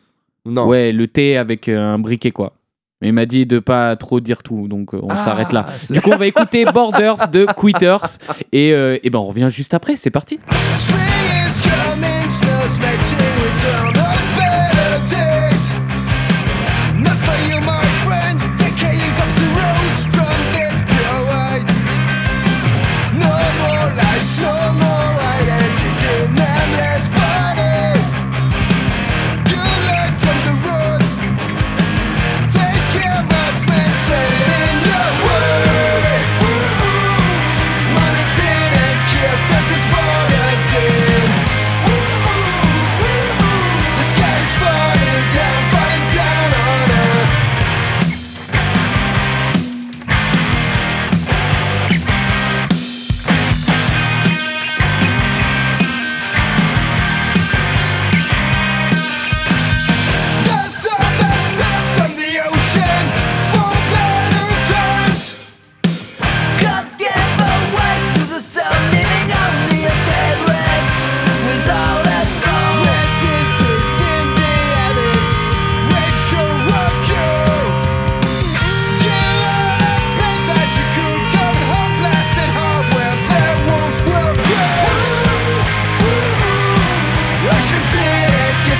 Non. 0.48 0.66
ouais, 0.68 0.92
le 0.92 1.08
thé 1.08 1.38
avec 1.38 1.70
un 1.70 2.00
briquet 2.00 2.32
quoi. 2.32 2.54
Mais 3.02 3.10
il 3.10 3.14
m'a 3.14 3.26
dit 3.28 3.46
de 3.46 3.60
pas 3.60 3.96
trop 3.96 4.20
dire 4.20 4.42
tout, 4.44 4.68
donc 4.68 4.94
euh, 4.94 5.00
on 5.04 5.08
Ah, 5.10 5.24
s'arrête 5.24 5.54
là. 5.54 5.68
Du 5.90 6.02
coup, 6.02 6.10
on 6.14 6.18
va 6.18 6.26
écouter 6.26 6.66
Borders 6.74 7.28
de 7.32 7.46
Quitters 7.56 8.18
et, 8.52 8.74
euh, 8.74 8.98
et 9.04 9.10
ben 9.12 9.20
on 9.20 9.26
revient 9.26 9.50
juste 9.52 9.74
après. 9.76 9.96
C'est 9.96 10.10
parti. 10.10 10.40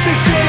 necessary 0.06 0.47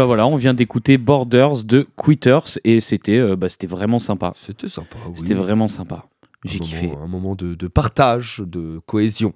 ben 0.00 0.06
voilà, 0.06 0.26
on 0.26 0.36
vient 0.36 0.54
d'écouter 0.54 0.96
Borders 0.96 1.62
de 1.64 1.86
Quitters 1.96 2.58
et 2.64 2.80
c'était 2.80 3.18
euh, 3.18 3.36
bah, 3.36 3.50
c'était 3.50 3.66
vraiment 3.66 3.98
sympa. 3.98 4.32
C'était 4.34 4.66
sympa, 4.68 4.96
oui. 5.06 5.12
C'était 5.14 5.34
vraiment 5.34 5.68
sympa. 5.68 6.04
J'ai 6.44 6.58
moment- 6.58 6.70
kiffé. 6.70 6.90
Un 7.02 7.06
moment 7.06 7.34
de, 7.34 7.54
de 7.54 7.66
partage, 7.68 8.42
de 8.46 8.80
cohésion. 8.86 9.34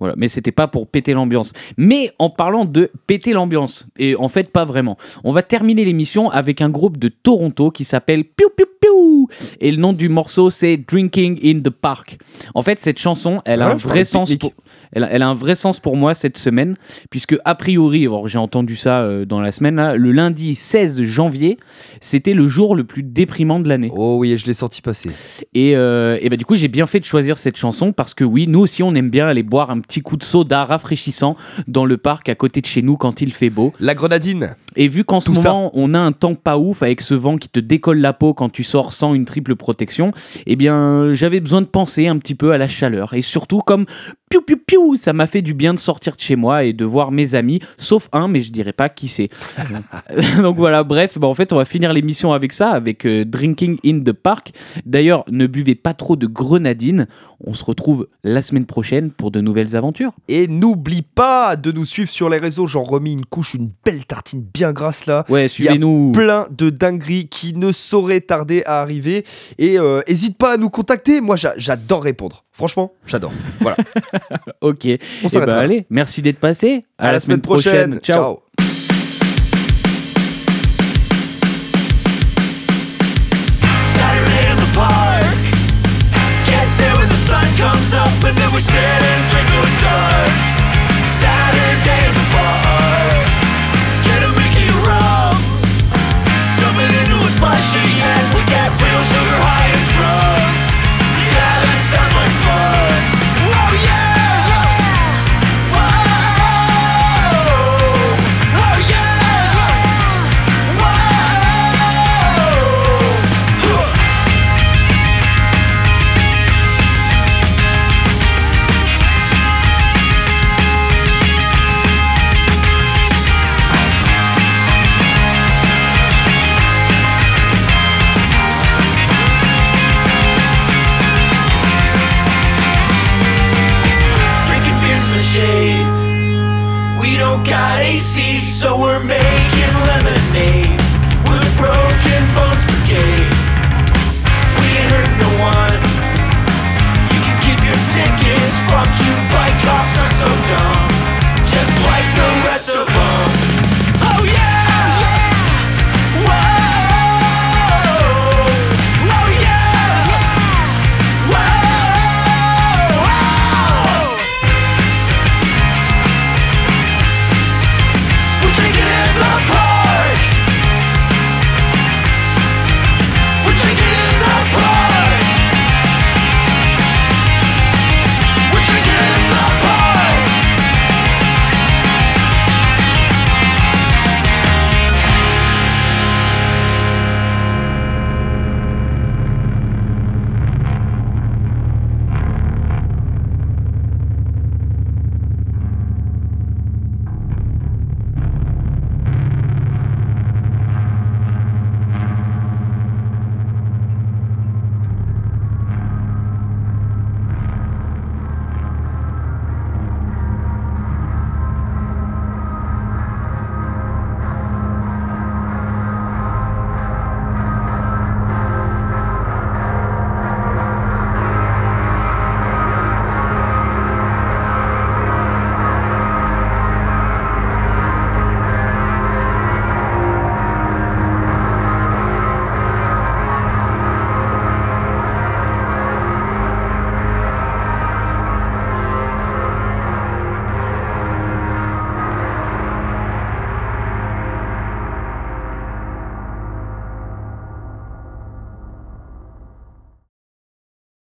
Voilà, 0.00 0.14
mais 0.16 0.28
c'était 0.28 0.52
pas 0.52 0.68
pour 0.68 0.86
péter 0.86 1.12
l'ambiance. 1.12 1.52
Mais 1.76 2.12
en 2.20 2.30
parlant 2.30 2.64
de 2.64 2.90
péter 3.08 3.32
l'ambiance, 3.32 3.86
et 3.98 4.14
en 4.16 4.28
fait 4.28 4.50
pas 4.50 4.64
vraiment, 4.64 4.96
on 5.24 5.32
va 5.32 5.42
terminer 5.42 5.84
l'émission 5.84 6.30
avec 6.30 6.62
un 6.62 6.70
groupe 6.70 6.96
de 6.98 7.08
Toronto 7.08 7.70
qui 7.72 7.84
s'appelle 7.84 8.24
Piu 8.24 8.46
Piu 8.56 8.64
Piu 8.80 9.26
et 9.60 9.72
le 9.72 9.76
nom 9.76 9.92
du 9.92 10.08
morceau 10.08 10.50
c'est 10.50 10.76
Drinking 10.76 11.38
in 11.44 11.60
the 11.60 11.70
Park. 11.70 12.16
En 12.54 12.62
fait, 12.62 12.80
cette 12.80 12.98
chanson, 12.98 13.42
elle 13.44 13.60
a 13.60 13.66
Ouais, 13.68 13.72
un 13.74 13.76
vrai 13.76 14.04
sens 14.04 14.32
pour 14.36 14.52
Elle 14.92 15.04
a, 15.04 15.12
elle 15.12 15.22
a 15.22 15.28
un 15.28 15.34
vrai 15.34 15.54
sens 15.54 15.80
pour 15.80 15.96
moi 15.96 16.14
cette 16.14 16.38
semaine, 16.38 16.76
puisque 17.10 17.36
a 17.44 17.54
priori, 17.54 18.08
j'ai 18.26 18.38
entendu 18.38 18.76
ça 18.76 19.00
euh, 19.00 19.24
dans 19.24 19.40
la 19.40 19.52
semaine, 19.52 19.76
là, 19.76 19.96
le 19.96 20.12
lundi 20.12 20.54
16 20.54 21.02
janvier, 21.04 21.58
c'était 22.00 22.34
le 22.34 22.48
jour 22.48 22.74
le 22.74 22.84
plus 22.84 23.02
déprimant 23.02 23.60
de 23.60 23.68
l'année. 23.68 23.90
Oh 23.94 24.16
oui, 24.18 24.36
je 24.36 24.46
l'ai 24.46 24.54
senti 24.54 24.82
passer. 24.82 25.10
Et, 25.54 25.76
euh, 25.76 26.18
et 26.20 26.28
bah, 26.28 26.36
du 26.36 26.44
coup, 26.44 26.56
j'ai 26.56 26.68
bien 26.68 26.86
fait 26.86 27.00
de 27.00 27.04
choisir 27.04 27.36
cette 27.38 27.56
chanson 27.56 27.92
parce 27.92 28.14
que 28.14 28.24
oui, 28.24 28.46
nous 28.46 28.60
aussi, 28.60 28.82
on 28.82 28.94
aime 28.94 29.10
bien 29.10 29.28
aller 29.28 29.42
boire 29.42 29.70
un 29.70 29.80
petit 29.80 30.00
coup 30.00 30.16
de 30.16 30.24
soda 30.24 30.64
rafraîchissant 30.64 31.36
dans 31.66 31.84
le 31.84 31.96
parc 31.96 32.28
à 32.28 32.34
côté 32.34 32.60
de 32.60 32.66
chez 32.66 32.82
nous 32.82 32.96
quand 32.96 33.20
il 33.20 33.32
fait 33.32 33.50
beau. 33.50 33.72
La 33.80 33.94
grenadine. 33.94 34.54
Et 34.76 34.88
vu 34.88 35.04
qu'en 35.04 35.20
ce 35.20 35.34
ça. 35.34 35.52
moment, 35.52 35.70
on 35.74 35.94
a 35.94 35.98
un 35.98 36.12
temps 36.12 36.34
pas 36.34 36.58
ouf 36.58 36.82
avec 36.82 37.00
ce 37.00 37.14
vent 37.14 37.36
qui 37.36 37.48
te 37.48 37.60
décolle 37.60 37.98
la 37.98 38.12
peau 38.12 38.34
quand 38.34 38.48
tu 38.50 38.64
sors 38.64 38.92
sans 38.92 39.14
une 39.14 39.24
triple 39.24 39.56
protection, 39.56 40.12
eh 40.46 40.56
bien, 40.56 41.12
j'avais 41.12 41.40
besoin 41.40 41.60
de 41.60 41.66
penser 41.66 42.06
un 42.06 42.18
petit 42.18 42.34
peu 42.34 42.52
à 42.52 42.58
la 42.58 42.68
chaleur. 42.68 43.14
Et 43.14 43.22
surtout, 43.22 43.58
comme 43.58 43.86
piou 44.28 44.42
piou 44.42 44.56
piou, 44.66 44.96
ça 44.96 45.12
m'a 45.12 45.26
fait 45.26 45.42
du 45.42 45.54
bien 45.54 45.74
de 45.74 45.78
sortir 45.78 46.14
de 46.16 46.20
chez 46.20 46.36
moi 46.36 46.64
et 46.64 46.72
de 46.72 46.84
voir 46.84 47.10
mes 47.10 47.34
amis, 47.34 47.60
sauf 47.76 48.08
un, 48.12 48.28
mais 48.28 48.40
je 48.40 48.52
dirais 48.52 48.72
pas 48.72 48.88
qui 48.88 49.08
c'est. 49.08 49.28
Donc 50.42 50.56
voilà, 50.56 50.84
bref, 50.84 51.18
bah, 51.18 51.26
en 51.26 51.34
fait, 51.34 51.52
on 51.52 51.56
va 51.56 51.64
finir 51.64 51.92
l'émission 51.92 52.32
avec 52.32 52.52
ça, 52.52 52.70
avec 52.70 53.06
euh, 53.06 53.24
Drinking 53.24 53.78
in 53.84 54.00
the 54.00 54.12
Park. 54.12 54.52
D'ailleurs, 54.84 55.24
ne 55.30 55.46
buvez 55.46 55.74
pas 55.74 55.94
trop 55.94 56.16
de 56.16 56.26
grenadine. 56.26 57.06
On 57.44 57.54
se 57.54 57.64
retrouve 57.64 58.08
la 58.24 58.42
semaine 58.42 58.66
prochaine 58.66 59.10
pour 59.10 59.30
de 59.30 59.40
nouvelles 59.40 59.76
aventures. 59.76 60.12
Et 60.28 60.48
n'oublie 60.48 61.02
pas 61.02 61.56
de 61.56 61.70
nous 61.72 61.84
suivre 61.84 62.10
sur 62.10 62.28
les 62.28 62.38
réseaux. 62.38 62.66
J'en 62.66 62.82
remis 62.82 63.12
une 63.12 63.24
couche, 63.24 63.54
une 63.54 63.70
belle 63.84 64.04
tartine 64.04 64.42
bien 64.52 64.72
grasse 64.72 65.06
là. 65.06 65.24
Ouais, 65.28 65.48
suivez-nous. 65.48 66.12
Plein 66.12 66.46
de 66.50 66.70
dingueries 66.70 67.28
qui 67.28 67.54
ne 67.54 67.70
sauraient 67.72 68.20
tarder 68.20 68.62
à 68.66 68.80
arriver. 68.80 69.24
Et 69.58 69.78
euh, 69.78 70.00
hésite 70.06 70.36
pas 70.36 70.54
à 70.54 70.56
nous 70.56 70.70
contacter. 70.70 71.20
Moi, 71.20 71.36
j'a- 71.36 71.54
j'adore 71.56 72.02
répondre. 72.02 72.44
Franchement, 72.58 72.92
j'adore. 73.06 73.32
Voilà. 73.60 73.76
ok. 74.60 74.84
On 74.84 74.88
eh 74.88 75.28
s'arrête. 75.28 75.48
Ben, 75.48 75.56
allez, 75.58 75.86
merci 75.90 76.22
d'être 76.22 76.40
passé. 76.40 76.82
À, 76.98 77.12
la, 77.12 77.20
semaine, 77.20 77.40
prochaine. 77.40 78.00
Ciao. 78.02 78.40